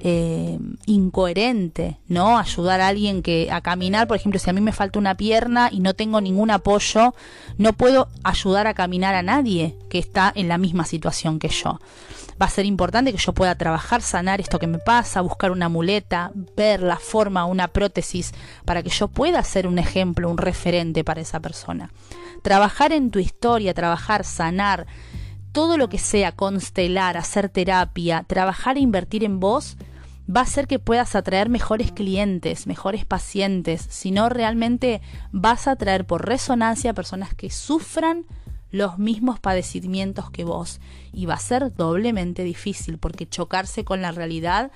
eh, 0.02 0.60
incoherente, 0.88 2.00
¿no? 2.10 2.38
Ayudar 2.38 2.82
a 2.82 2.90
alguien 2.90 3.22
que 3.22 3.48
a 3.50 3.62
caminar, 3.62 4.10
por 4.10 4.18
ejemplo, 4.18 4.42
si 4.42 4.50
a 4.50 4.54
mí 4.54 4.60
me 4.60 4.74
falta 4.74 5.00
una 5.00 5.16
pierna 5.16 5.70
y 5.72 5.80
no 5.80 5.94
tengo 5.94 6.20
ningún 6.20 6.52
apoyo, 6.52 7.16
no 7.58 7.72
puedo 7.72 8.10
ayudar 8.26 8.68
a 8.68 8.74
caminar 8.74 9.16
a 9.16 9.24
nadie 9.24 9.78
que 9.90 10.00
está 10.00 10.34
en 10.36 10.50
la 10.50 10.58
misma 10.58 10.84
situación 10.84 11.40
que 11.40 11.48
yo. 11.48 11.80
Va 12.40 12.46
a 12.46 12.50
ser 12.50 12.66
importante 12.66 13.12
que 13.12 13.18
yo 13.18 13.34
pueda 13.34 13.56
trabajar, 13.56 14.02
sanar 14.02 14.42
esto 14.42 14.60
que 14.60 14.68
me 14.68 14.80
pasa, 14.80 15.22
buscar 15.22 15.52
una 15.52 15.70
muleta, 15.70 16.32
ver 16.56 16.82
la 16.82 16.98
forma, 16.98 17.46
una 17.46 17.68
prótesis, 17.68 18.34
para 18.66 18.84
que 18.84 18.90
yo 18.90 19.08
pueda 19.08 19.44
ser 19.44 19.68
un 19.68 19.80
ejemplo, 19.80 20.30
un 20.30 20.38
referente 20.38 21.04
para 21.04 21.22
esa 21.22 21.40
persona. 21.40 21.92
Trabajar 22.42 22.92
en 22.92 23.12
tu 23.12 23.20
historia, 23.20 23.74
trabajar, 23.74 24.24
sanar, 24.24 24.88
todo 25.52 25.78
lo 25.78 25.90
que 25.90 25.98
sea 25.98 26.32
constelar, 26.32 27.18
hacer 27.18 27.50
terapia, 27.50 28.24
trabajar 28.28 28.78
e 28.78 28.82
invertir 28.82 29.24
en 29.24 29.40
vos, 29.40 29.78
va 30.34 30.42
a 30.42 30.44
hacer 30.44 30.68
que 30.68 30.80
puedas 30.80 31.16
atraer 31.16 31.50
mejores 31.50 31.92
clientes, 31.92 32.68
mejores 32.68 33.06
pacientes, 33.06 33.86
sino 33.90 34.30
realmente 34.30 35.02
vas 35.32 35.68
a 35.68 35.72
atraer 35.72 36.06
por 36.06 36.26
resonancia 36.26 36.94
personas 36.94 37.34
que 37.34 37.50
sufran 37.50 38.26
los 38.72 38.98
mismos 38.98 39.40
padecimientos 39.40 40.32
que 40.32 40.46
vos 40.46 40.80
y 41.14 41.26
va 41.26 41.36
a 41.36 41.40
ser 41.40 41.74
doblemente 41.74 42.44
difícil 42.44 42.98
porque 42.98 43.28
chocarse 43.28 43.84
con 43.84 44.02
la 44.02 44.12
realidad 44.12 44.72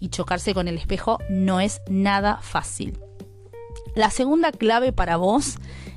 y 0.00 0.08
chocarse 0.08 0.54
con 0.54 0.68
el 0.68 0.76
espejo 0.76 1.18
no 1.28 1.60
es 1.60 1.80
nada 1.88 2.38
fácil. 2.42 2.98
La 3.94 4.10
segunda 4.10 4.50
clave 4.50 4.92
para 4.92 5.16
vos 5.16 5.56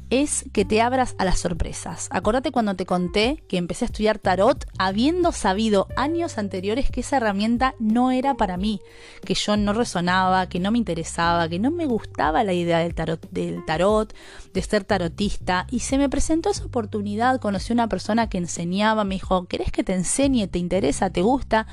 es 0.10 0.46
que 0.54 0.66
te 0.66 0.82
abras 0.82 1.16
a 1.18 1.26
las 1.26 1.40
sorpresas. 1.40 2.08
Acordate 2.12 2.52
cuando 2.52 2.76
te 2.76 2.86
conté 2.86 3.44
que 3.48 3.58
empecé 3.58 3.86
a 3.86 3.88
estudiar 3.88 4.20
tarot 4.20 4.66
habiendo 4.78 5.32
sabido 5.32 5.88
años 5.98 6.38
anteriores 6.38 6.90
que 6.90 7.02
esa 7.02 7.18
herramienta 7.18 7.76
no 7.80 8.12
era 8.12 8.36
para 8.36 8.58
mí, 8.58 8.80
que 9.26 9.34
yo 9.34 9.58
no 9.58 9.74
resonaba, 9.74 10.48
que 10.48 10.60
no 10.60 10.72
me 10.72 10.78
interesaba, 10.78 11.50
que 11.50 11.60
no 11.60 11.72
me 11.72 11.86
gustaba 11.86 12.44
la 12.44 12.54
idea 12.54 12.80
del 12.80 12.96
tarot, 12.96 13.30
del 13.32 13.66
tarot, 13.66 14.14
de 14.54 14.62
ser 14.62 14.84
tarotista 14.84 15.68
y 15.70 15.80
se 15.80 15.98
me 15.98 16.10
presentó 16.10 16.50
esa 16.50 16.66
oportunidad, 16.66 17.40
conocí 17.40 17.74
a 17.74 17.76
una 17.76 17.90
persona 17.90 18.30
que 18.30 18.38
enseñaba, 18.38 19.04
me 19.04 19.16
dijo, 19.16 19.46
¿querés 19.46 19.72
que 19.72 19.84
te 19.84 19.94
enseñe? 19.94 20.48
¿Te 20.48 20.60
interesa? 20.60 21.10
¿Te 21.10 21.22
gusta? 21.22 21.68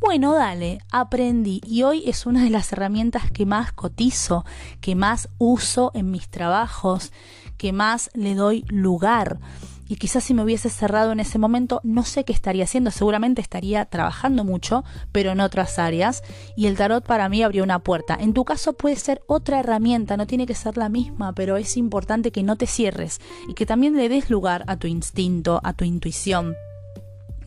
Bueno, 0.00 0.34
dale, 0.34 0.80
aprendí 0.90 1.60
y 1.62 1.82
hoy 1.82 2.08
es 2.08 2.24
una 2.24 2.42
de 2.42 2.48
las 2.48 2.72
herramientas 2.72 3.30
que 3.30 3.44
más 3.44 3.72
cotizo, 3.72 4.46
que 4.80 4.94
más 4.94 5.28
uso 5.36 5.90
en 5.94 6.10
mis 6.10 6.30
trabajos, 6.30 7.12
que 7.60 7.74
más 7.74 8.08
le 8.14 8.34
doy 8.34 8.64
lugar. 8.68 9.38
Y 9.86 9.96
quizás 9.96 10.24
si 10.24 10.32
me 10.32 10.42
hubiese 10.42 10.70
cerrado 10.70 11.12
en 11.12 11.20
ese 11.20 11.38
momento, 11.38 11.82
no 11.84 12.04
sé 12.04 12.24
qué 12.24 12.32
estaría 12.32 12.64
haciendo. 12.64 12.90
Seguramente 12.90 13.42
estaría 13.42 13.84
trabajando 13.84 14.44
mucho, 14.44 14.82
pero 15.12 15.32
en 15.32 15.40
otras 15.40 15.78
áreas. 15.78 16.22
Y 16.56 16.68
el 16.68 16.78
tarot 16.78 17.04
para 17.04 17.28
mí 17.28 17.42
abrió 17.42 17.62
una 17.62 17.80
puerta. 17.80 18.16
En 18.18 18.32
tu 18.32 18.46
caso 18.46 18.72
puede 18.72 18.96
ser 18.96 19.20
otra 19.26 19.60
herramienta, 19.60 20.16
no 20.16 20.26
tiene 20.26 20.46
que 20.46 20.54
ser 20.54 20.78
la 20.78 20.88
misma, 20.88 21.34
pero 21.34 21.58
es 21.58 21.76
importante 21.76 22.32
que 22.32 22.42
no 22.42 22.56
te 22.56 22.66
cierres 22.66 23.20
y 23.46 23.52
que 23.52 23.66
también 23.66 23.94
le 23.94 24.08
des 24.08 24.30
lugar 24.30 24.64
a 24.66 24.78
tu 24.78 24.86
instinto, 24.86 25.60
a 25.62 25.74
tu 25.74 25.84
intuición 25.84 26.54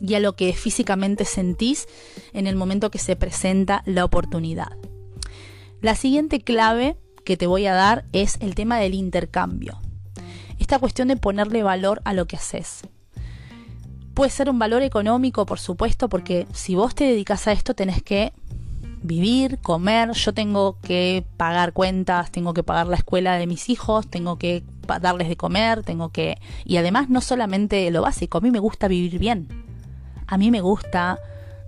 y 0.00 0.14
a 0.14 0.20
lo 0.20 0.36
que 0.36 0.52
físicamente 0.52 1.24
sentís 1.24 1.88
en 2.32 2.46
el 2.46 2.54
momento 2.54 2.92
que 2.92 2.98
se 2.98 3.16
presenta 3.16 3.82
la 3.84 4.04
oportunidad. 4.04 4.76
La 5.80 5.96
siguiente 5.96 6.38
clave 6.38 6.96
que 7.24 7.36
te 7.36 7.48
voy 7.48 7.66
a 7.66 7.74
dar 7.74 8.04
es 8.12 8.36
el 8.40 8.54
tema 8.54 8.78
del 8.78 8.94
intercambio 8.94 9.80
esta 10.64 10.78
cuestión 10.78 11.08
de 11.08 11.18
ponerle 11.18 11.62
valor 11.62 12.00
a 12.04 12.14
lo 12.14 12.26
que 12.26 12.36
haces. 12.36 12.88
Puede 14.14 14.30
ser 14.30 14.48
un 14.48 14.58
valor 14.58 14.82
económico, 14.82 15.44
por 15.44 15.58
supuesto, 15.58 16.08
porque 16.08 16.46
si 16.54 16.74
vos 16.74 16.94
te 16.94 17.04
dedicas 17.04 17.46
a 17.46 17.52
esto 17.52 17.74
tenés 17.74 18.02
que 18.02 18.32
vivir, 19.02 19.58
comer, 19.58 20.12
yo 20.12 20.32
tengo 20.32 20.78
que 20.80 21.26
pagar 21.36 21.74
cuentas, 21.74 22.30
tengo 22.30 22.54
que 22.54 22.62
pagar 22.62 22.86
la 22.86 22.96
escuela 22.96 23.36
de 23.36 23.46
mis 23.46 23.68
hijos, 23.68 24.08
tengo 24.08 24.38
que 24.38 24.64
darles 25.02 25.28
de 25.28 25.36
comer, 25.36 25.82
tengo 25.82 26.08
que... 26.08 26.38
Y 26.64 26.78
además 26.78 27.10
no 27.10 27.20
solamente 27.20 27.90
lo 27.90 28.00
básico, 28.00 28.38
a 28.38 28.40
mí 28.40 28.50
me 28.50 28.58
gusta 28.58 28.88
vivir 28.88 29.18
bien. 29.18 29.66
A 30.26 30.38
mí 30.38 30.50
me 30.50 30.62
gusta 30.62 31.18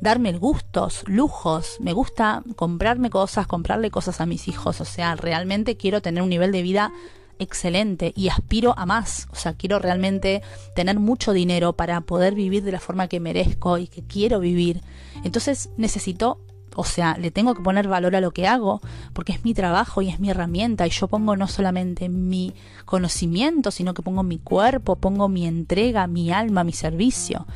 darme 0.01 0.33
gustos, 0.33 1.05
lujos, 1.07 1.77
me 1.81 1.93
gusta 1.93 2.43
comprarme 2.55 3.11
cosas, 3.11 3.47
comprarle 3.47 3.91
cosas 3.91 4.23
a 4.23 4.27
mis 4.27 4.49
hijos, 4.49 4.81
o 4.81 4.87
sea, 4.87 5.17
realmente 5.17 5.77
quiero 5.77 6.01
tener 6.01 6.23
un 6.23 6.31
nivel 6.31 6.53
de 6.53 6.63
vida 6.63 6.93
excelente 7.39 8.13
y 8.17 8.29
aspiro 8.29 8.75
a 8.77 8.87
más. 8.87 9.29
O 9.31 9.37
sea, 9.37 9.55
quiero 9.55 9.79
realmente 9.79 10.43
tener 10.75 10.99
mucho 10.99 11.33
dinero 11.33 11.75
para 11.75 12.01
poder 12.01 12.35
vivir 12.35 12.63
de 12.63 12.73
la 12.73 12.81
forma 12.81 13.09
que 13.09 13.21
merezco 13.21 13.79
y 13.79 13.87
que 13.89 14.03
quiero 14.03 14.41
vivir. 14.41 14.81
Entonces 15.25 15.71
necesito, 15.77 16.41
o 16.75 16.85
sea, 16.85 17.17
le 17.19 17.31
tengo 17.31 17.55
que 17.55 17.63
poner 17.63 17.89
valor 17.89 18.17
a 18.17 18.21
lo 18.21 18.33
que 18.33 18.47
hago 18.47 18.81
porque 19.13 19.33
es 19.33 19.45
mi 19.45 19.55
trabajo 19.55 20.03
y 20.03 20.09
es 20.09 20.21
mi 20.21 20.31
herramienta 20.31 20.87
y 20.87 20.91
yo 20.91 21.09
pongo 21.09 21.37
no 21.37 21.49
solamente 21.49 22.09
mi 22.09 22.55
conocimiento, 22.85 23.71
sino 23.71 23.95
que 23.95 24.03
pongo 24.03 24.23
mi 24.23 24.39
cuerpo, 24.39 24.97
pongo 24.97 25.29
mi 25.29 25.47
entrega, 25.47 26.07
mi 26.07 26.31
alma, 26.31 26.65
mi 26.65 26.73
servicio. 26.73 27.47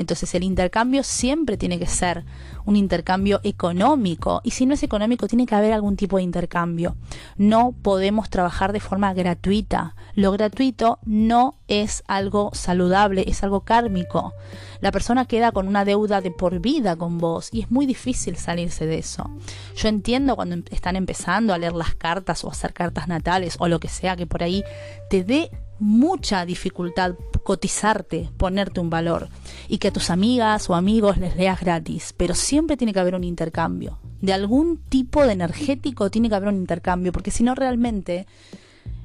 Entonces 0.00 0.34
el 0.34 0.44
intercambio 0.44 1.02
siempre 1.02 1.58
tiene 1.58 1.78
que 1.78 1.86
ser 1.86 2.24
un 2.64 2.74
intercambio 2.74 3.40
económico 3.42 4.40
y 4.42 4.52
si 4.52 4.64
no 4.64 4.72
es 4.72 4.82
económico 4.82 5.28
tiene 5.28 5.44
que 5.44 5.54
haber 5.54 5.74
algún 5.74 5.96
tipo 5.96 6.16
de 6.16 6.22
intercambio. 6.22 6.96
No 7.36 7.72
podemos 7.82 8.30
trabajar 8.30 8.72
de 8.72 8.80
forma 8.80 9.12
gratuita. 9.12 9.94
Lo 10.14 10.32
gratuito 10.32 11.00
no 11.04 11.58
es 11.68 12.02
algo 12.08 12.50
saludable, 12.54 13.24
es 13.28 13.42
algo 13.42 13.60
kármico. 13.60 14.32
La 14.80 14.90
persona 14.90 15.26
queda 15.26 15.52
con 15.52 15.68
una 15.68 15.84
deuda 15.84 16.22
de 16.22 16.30
por 16.30 16.60
vida 16.60 16.96
con 16.96 17.18
vos 17.18 17.50
y 17.52 17.60
es 17.60 17.70
muy 17.70 17.84
difícil 17.84 18.36
salirse 18.36 18.86
de 18.86 18.96
eso. 18.96 19.30
Yo 19.76 19.88
entiendo 19.88 20.34
cuando 20.34 20.54
em-, 20.54 20.64
están 20.70 20.96
empezando 20.96 21.52
a 21.52 21.58
leer 21.58 21.74
las 21.74 21.94
cartas 21.94 22.42
o 22.42 22.50
hacer 22.50 22.72
cartas 22.72 23.06
natales 23.06 23.56
o 23.58 23.68
lo 23.68 23.80
que 23.80 23.88
sea 23.88 24.16
que 24.16 24.26
por 24.26 24.42
ahí 24.42 24.64
te 25.10 25.24
dé 25.24 25.50
mucha 25.80 26.44
dificultad 26.44 27.14
cotizarte, 27.42 28.30
ponerte 28.36 28.80
un 28.80 28.90
valor 28.90 29.28
y 29.66 29.78
que 29.78 29.88
a 29.88 29.92
tus 29.92 30.10
amigas 30.10 30.70
o 30.70 30.74
amigos 30.74 31.16
les 31.16 31.36
leas 31.36 31.60
gratis, 31.60 32.14
pero 32.16 32.34
siempre 32.34 32.76
tiene 32.76 32.92
que 32.92 33.00
haber 33.00 33.14
un 33.14 33.24
intercambio. 33.24 33.98
De 34.20 34.32
algún 34.32 34.76
tipo 34.76 35.26
de 35.26 35.32
energético 35.32 36.10
tiene 36.10 36.28
que 36.28 36.34
haber 36.34 36.50
un 36.50 36.56
intercambio, 36.56 37.12
porque 37.12 37.30
si 37.30 37.42
no 37.42 37.54
realmente 37.54 38.26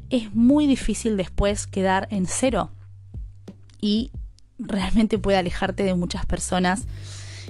es 0.10 0.36
muy 0.36 0.68
difícil 0.68 1.18
después 1.18 1.66
quedar 1.66 2.08
en 2.12 2.26
cero 2.28 2.70
y 3.82 4.12
realmente 4.60 5.18
puede 5.18 5.38
alejarte 5.38 5.84
de 5.84 5.96
muchas 5.96 6.26
personas 6.26 6.86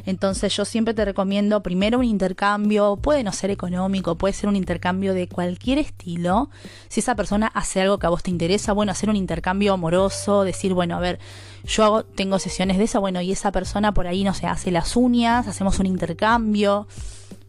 entonces 0.05 0.55
yo 0.55 0.65
siempre 0.65 0.93
te 0.93 1.03
recomiendo 1.03 1.63
primero 1.63 1.99
un 1.99 2.05
intercambio, 2.05 2.97
puede 2.97 3.23
no 3.23 3.31
ser 3.31 3.49
económico, 3.49 4.17
puede 4.17 4.33
ser 4.33 4.49
un 4.49 4.55
intercambio 4.55 5.13
de 5.13 5.27
cualquier 5.27 5.79
estilo. 5.79 6.49
Si 6.89 6.99
esa 6.99 7.15
persona 7.15 7.47
hace 7.47 7.81
algo 7.81 7.97
que 7.97 8.05
a 8.05 8.09
vos 8.09 8.21
te 8.21 8.29
interesa, 8.29 8.73
bueno, 8.73 8.91
hacer 8.91 9.09
un 9.09 9.15
intercambio 9.15 9.73
amoroso, 9.73 10.43
decir, 10.43 10.73
bueno, 10.73 10.95
a 10.95 10.99
ver, 10.99 11.19
yo 11.63 11.83
hago, 11.83 12.03
tengo 12.03 12.37
sesiones 12.37 12.77
de 12.77 12.83
esa, 12.83 12.99
bueno, 12.99 13.19
y 13.21 13.31
esa 13.31 13.51
persona 13.51 13.93
por 13.93 14.05
ahí, 14.05 14.23
no 14.23 14.33
sé, 14.33 14.45
hace 14.45 14.69
las 14.69 14.95
uñas, 14.95 15.47
hacemos 15.47 15.79
un 15.79 15.87
intercambio. 15.87 16.87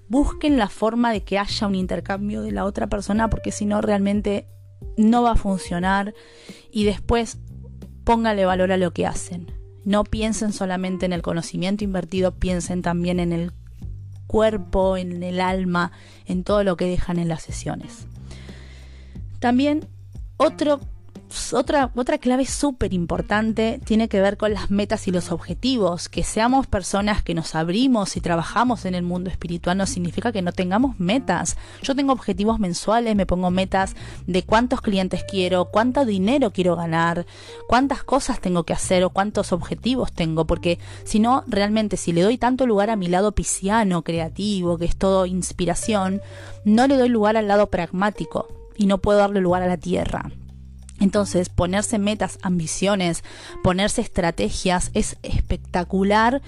Busquen 0.09 0.57
la 0.57 0.69
forma 0.69 1.13
de 1.13 1.25
que 1.25 1.39
haya 1.39 1.67
un 1.67 1.75
intercambio 1.75 2.43
de 2.43 2.53
la 2.53 2.65
otra 2.65 2.87
persona 2.87 3.29
porque 3.29 3.53
si 3.53 3.67
no 3.67 3.81
realmente 3.81 4.49
no 4.97 5.23
va 5.23 5.33
a 5.33 5.37
funcionar 5.37 6.15
y 6.71 6.85
después 6.85 7.39
póngale 8.05 8.47
valor 8.47 8.73
a 8.73 8.77
lo 8.77 8.93
que 8.93 9.07
hacen. 9.07 9.56
No 9.87 10.03
piensen 10.03 10.53
solamente 10.53 11.07
en 11.07 11.13
el 11.13 11.23
conocimiento 11.23 11.85
invertido, 11.85 12.33
piensen 12.33 12.83
también 12.83 13.21
en 13.21 13.33
el 13.33 13.53
cuerpo, 14.27 14.97
en 14.97 15.23
el 15.23 15.41
alma, 15.41 15.93
en 16.27 16.43
todo 16.43 16.65
lo 16.65 16.77
que 16.77 16.87
dejan 16.87 17.21
en 17.21 17.29
las 17.29 17.45
sesiones. 17.45 18.09
También 19.39 19.87
otro 20.39 20.81
otra, 21.53 21.91
otra 21.95 22.19
clave 22.19 22.47
súper 22.47 22.93
importante 22.95 23.81
tiene 23.85 24.09
que 24.09 24.21
ver 24.21 24.37
con 24.37 24.53
las 24.55 24.71
metas 24.71 25.09
y 25.09 25.11
los 25.11 25.33
objetivos. 25.33 26.09
Que 26.09 26.23
seamos 26.23 26.67
personas 26.67 27.23
que 27.23 27.35
nos 27.35 27.55
abrimos 27.55 28.17
y 28.17 28.21
trabajamos 28.21 28.85
en 28.85 28.95
el 28.95 29.03
mundo 29.03 29.31
espiritual 29.31 29.77
no 29.77 29.87
significa 29.87 30.33
que 30.33 30.43
no 30.43 30.53
tengamos 30.53 30.99
metas. 30.99 31.57
Yo 31.83 31.95
tengo 31.95 32.13
objetivos 32.13 32.59
mensuales, 32.59 33.17
me 33.17 33.27
pongo 33.27 33.51
metas 33.51 33.97
de 34.27 34.43
cuántos 34.43 34.81
clientes 34.81 35.25
quiero, 35.29 35.67
cuánto 35.67 36.05
dinero 36.05 36.53
quiero 36.53 36.77
ganar, 36.77 37.27
cuántas 37.69 38.05
cosas 38.05 38.41
tengo 38.41 38.65
que 38.65 38.73
hacer 38.73 39.05
o 39.05 39.11
cuántos 39.11 39.53
objetivos 39.53 40.13
tengo. 40.13 40.47
Porque 40.47 40.79
si 41.05 41.19
no, 41.19 41.45
realmente 41.47 41.97
si 41.97 42.13
le 42.13 42.23
doy 42.23 42.39
tanto 42.39 42.67
lugar 42.67 42.91
a 42.91 42.97
mi 42.97 43.09
lado 43.09 43.33
pisciano, 43.33 44.03
creativo, 44.03 44.79
que 44.79 44.85
es 44.85 44.97
todo 44.97 45.27
inspiración, 45.27 46.21
no 46.65 46.87
le 46.87 46.97
doy 46.97 47.09
lugar 47.09 47.37
al 47.37 47.49
lado 47.49 47.69
pragmático 47.69 48.49
y 48.77 48.87
no 48.87 48.99
puedo 48.99 49.19
darle 49.19 49.41
lugar 49.41 49.63
a 49.63 49.67
la 49.67 49.77
tierra. 49.77 50.31
Entonces, 50.99 51.51
ponerse 51.51 51.99
metas, 51.99 52.39
ambiciones, 52.43 53.23
ponerse 53.63 54.01
estrategias 54.01 54.91
es 54.95 55.19
espectacular 55.23 56.41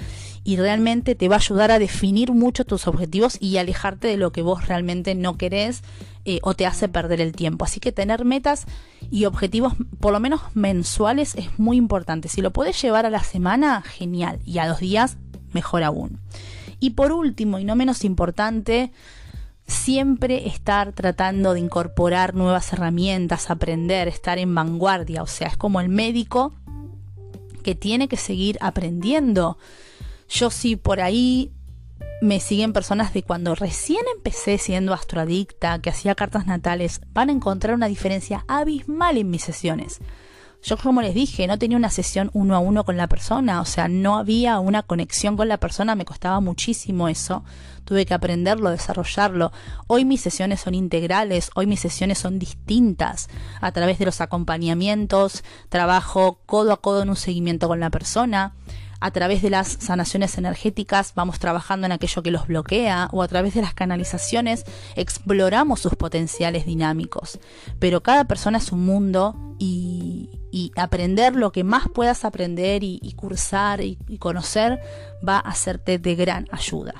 y 0.42 0.56
realmente 0.56 1.14
te 1.14 1.28
va 1.28 1.37
a 1.37 1.38
ayudar 1.38 1.70
a 1.70 1.78
definir 1.78 2.32
mucho 2.32 2.64
tus 2.64 2.87
objetivos 2.87 3.37
y 3.40 3.58
alejarte 3.58 4.08
de 4.08 4.16
lo 4.16 4.32
que 4.32 4.40
vos 4.40 4.66
realmente 4.66 5.14
no 5.14 5.37
querés 5.37 5.82
eh, 6.24 6.40
o 6.42 6.54
te 6.54 6.64
hace 6.64 6.88
perder 6.88 7.20
el 7.20 7.32
tiempo. 7.32 7.66
Así 7.66 7.80
que 7.80 7.92
tener 7.92 8.24
metas 8.24 8.64
y 9.11 9.26
objetivos, 9.26 9.74
por 10.00 10.12
lo 10.12 10.20
menos 10.20 10.40
mensuales, 10.54 11.34
es 11.34 11.58
muy 11.58 11.76
importante. 11.76 12.28
Si 12.28 12.40
lo 12.40 12.52
puedes 12.52 12.80
llevar 12.80 13.04
a 13.04 13.11
la 13.11 13.22
semana, 13.22 13.82
genial. 13.82 14.38
Y 14.46 14.58
a 14.58 14.66
los 14.66 14.80
días, 14.80 15.18
mejor 15.52 15.82
aún. 15.82 16.20
Y 16.80 16.90
por 16.90 17.12
último, 17.12 17.58
y 17.58 17.64
no 17.64 17.76
menos 17.76 18.04
importante, 18.04 18.92
siempre 19.68 20.48
estar 20.48 20.92
tratando 20.92 21.52
de 21.52 21.61
incorporar 21.61 22.35
nuevas 22.35 22.72
herramientas, 22.72 23.50
aprender, 23.50 24.09
estar 24.09 24.38
en 24.38 24.54
vanguardia, 24.54 25.22
o 25.22 25.26
sea, 25.26 25.48
es 25.48 25.57
como 25.57 25.81
el 25.81 25.90
médico 25.90 26.54
que 27.62 27.74
tiene 27.74 28.09
que 28.09 28.16
seguir 28.16 28.57
aprendiendo. 28.61 29.59
Yo 30.28 30.50
sí 30.50 30.76
por 30.76 31.00
ahí 31.00 31.52
me 32.20 32.40
siguen 32.40 32.72
personas 32.72 33.12
de 33.12 33.22
cuando 33.22 33.54
recién 33.54 34.00
empecé 34.16 34.59
siendo 34.59 34.94
astroadicta, 34.94 35.78
que 35.81 35.90
hacía 35.90 36.14
cartas 36.14 36.46
natales, 36.46 37.00
van 37.12 37.28
a 37.28 37.33
encontrar 37.33 37.74
una 37.74 37.87
diferencia 37.87 38.44
abismal 38.48 39.18
en 39.18 39.31
mis 39.31 39.44
sesiones. 39.44 40.00
Yo 40.62 40.77
como 40.77 41.03
les 41.03 41.14
dije, 41.14 41.47
no 41.47 41.59
tenía 41.59 41.77
una 41.77 41.88
sesión 41.88 42.31
uno 42.33 42.57
a 42.57 42.59
uno 42.59 42.85
con 42.85 42.97
la 42.97 43.07
persona, 43.07 43.61
o 43.61 43.64
sea, 43.64 43.87
no 43.87 44.18
había 44.18 44.59
una 44.59 44.83
conexión 44.83 45.37
con 45.37 45.49
la 45.49 45.59
persona, 45.59 45.94
me 45.94 46.05
costaba 46.05 46.40
muchísimo 46.40 47.09
eso, 47.09 47.44
tuve 47.85 48.07
que 48.07 48.14
aprenderlo, 48.14 48.71
desarrollarlo. 48.71 49.53
Hoy 49.87 50.05
mis 50.05 50.21
sesiones 50.21 50.61
son 50.61 50.75
integrales, 50.75 51.51
hoy 51.55 51.66
mis 51.66 51.81
sesiones 51.81 52.18
son 52.18 52.40
distintas, 52.40 53.29
a 53.61 53.71
través 53.71 53.99
de 53.99 54.07
los 54.07 54.21
acompañamientos, 54.21 55.44
trabajo 55.68 56.40
codo 56.44 56.73
a 56.73 56.81
codo 56.81 57.03
en 57.03 57.11
un 57.11 57.16
seguimiento 57.16 57.68
con 57.68 57.79
la 57.79 57.90
persona, 57.90 58.55
a 59.01 59.12
través 59.12 59.42
de 59.42 59.51
las 59.51 59.68
sanaciones 59.68 60.38
energéticas 60.38 61.12
vamos 61.14 61.38
trabajando 61.38 61.87
en 61.87 61.92
aquello 61.92 62.23
que 62.23 62.33
los 62.33 62.49
bloquea 62.49 63.09
o 63.12 63.23
a 63.23 63.29
través 63.29 63.55
de 63.55 63.62
las 63.62 63.73
canalizaciones 63.73 64.64
exploramos 64.97 65.79
sus 65.81 65.94
potenciales 65.94 66.66
dinámicos. 66.66 67.38
Pero 67.79 68.03
cada 68.03 68.25
persona 68.25 68.59
es 68.59 68.73
un 68.73 68.85
mundo 68.85 69.37
y, 69.61 70.31
aprender 70.76 71.37
lo 71.37 71.52
que 71.52 71.64
más 71.64 71.88
puedas 71.88 72.24
aprender 72.24 72.82
y, 72.82 73.14
cursar 73.16 73.80
y, 73.80 73.98
y 74.08 74.18
conocer 74.18 74.80
va 75.26 75.37
a 75.37 75.50
hacerte 75.50 75.98
de 75.98 76.14
gran 76.14 76.46
ayuda. 76.50 76.94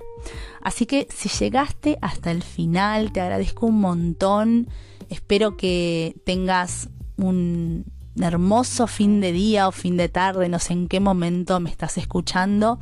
Así 0.62 0.87
que 0.87 1.06
si 1.14 1.28
llegaste 1.28 1.98
hasta 2.02 2.30
el 2.30 2.42
final, 2.42 3.12
te 3.12 3.20
agradezco 3.20 3.66
un 3.66 3.80
montón. 3.80 4.68
Espero 5.08 5.56
que 5.56 6.14
tengas 6.24 6.88
un 7.16 7.84
hermoso 8.20 8.87
fin 8.87 9.20
de 9.20 9.32
día 9.32 9.68
o 9.68 9.72
fin 9.72 9.96
de 9.96 10.08
tarde, 10.08 10.48
no 10.48 10.58
sé 10.58 10.72
en 10.72 10.88
qué 10.88 11.00
momento 11.00 11.61
me 11.61 11.70
estás 11.70 11.98
escuchando. 11.98 12.78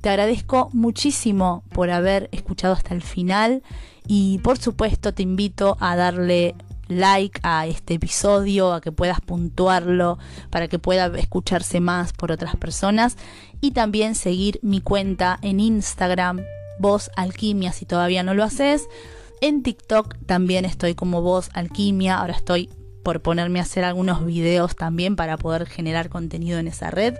Te 0.00 0.08
agradezco 0.08 0.70
muchísimo 0.72 1.64
por 1.72 1.90
haber 1.90 2.28
escuchado 2.32 2.74
hasta 2.74 2.94
el 2.94 3.02
final 3.02 3.62
y 4.06 4.38
por 4.38 4.58
supuesto 4.58 5.12
te 5.12 5.22
invito 5.22 5.76
a 5.80 5.96
darle 5.96 6.54
like 6.88 7.40
a 7.42 7.66
este 7.66 7.94
episodio, 7.94 8.72
a 8.72 8.80
que 8.80 8.92
puedas 8.92 9.20
puntuarlo 9.20 10.18
para 10.50 10.68
que 10.68 10.78
pueda 10.78 11.06
escucharse 11.18 11.80
más 11.80 12.12
por 12.12 12.32
otras 12.32 12.56
personas 12.56 13.16
y 13.60 13.72
también 13.72 14.14
seguir 14.14 14.58
mi 14.62 14.80
cuenta 14.80 15.38
en 15.42 15.60
Instagram, 15.60 16.42
Voz 16.78 17.10
Alquimia 17.16 17.72
si 17.72 17.86
todavía 17.86 18.22
no 18.22 18.34
lo 18.34 18.44
haces. 18.44 18.88
En 19.40 19.62
TikTok 19.62 20.16
también 20.26 20.64
estoy 20.64 20.94
como 20.94 21.22
Voz 21.22 21.50
Alquimia, 21.54 22.18
ahora 22.18 22.34
estoy 22.34 22.70
por 23.02 23.22
ponerme 23.22 23.60
a 23.60 23.62
hacer 23.62 23.84
algunos 23.84 24.24
videos 24.26 24.76
también 24.76 25.16
para 25.16 25.36
poder 25.36 25.66
generar 25.66 26.08
contenido 26.08 26.58
en 26.58 26.68
esa 26.68 26.90
red. 26.90 27.14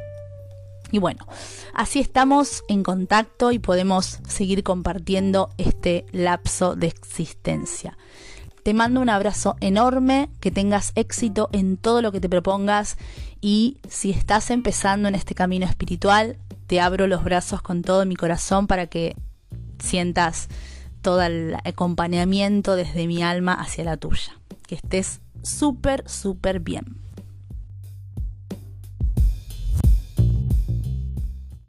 Y 0.90 0.98
bueno, 0.98 1.26
así 1.74 2.00
estamos 2.00 2.64
en 2.68 2.82
contacto 2.82 3.52
y 3.52 3.58
podemos 3.58 4.20
seguir 4.26 4.62
compartiendo 4.62 5.50
este 5.58 6.06
lapso 6.12 6.76
de 6.76 6.86
existencia. 6.86 7.98
Te 8.68 8.74
mando 8.74 9.00
un 9.00 9.08
abrazo 9.08 9.56
enorme, 9.62 10.28
que 10.40 10.50
tengas 10.50 10.92
éxito 10.94 11.48
en 11.52 11.78
todo 11.78 12.02
lo 12.02 12.12
que 12.12 12.20
te 12.20 12.28
propongas 12.28 12.98
y 13.40 13.78
si 13.88 14.10
estás 14.10 14.50
empezando 14.50 15.08
en 15.08 15.14
este 15.14 15.34
camino 15.34 15.64
espiritual, 15.64 16.36
te 16.66 16.78
abro 16.78 17.06
los 17.06 17.24
brazos 17.24 17.62
con 17.62 17.80
todo 17.80 18.04
mi 18.04 18.14
corazón 18.14 18.66
para 18.66 18.86
que 18.86 19.16
sientas 19.78 20.48
todo 21.00 21.22
el 21.22 21.56
acompañamiento 21.64 22.76
desde 22.76 23.06
mi 23.06 23.22
alma 23.22 23.54
hacia 23.54 23.84
la 23.84 23.96
tuya. 23.96 24.38
Que 24.66 24.74
estés 24.74 25.22
súper, 25.42 26.06
súper 26.06 26.60
bien. 26.60 27.07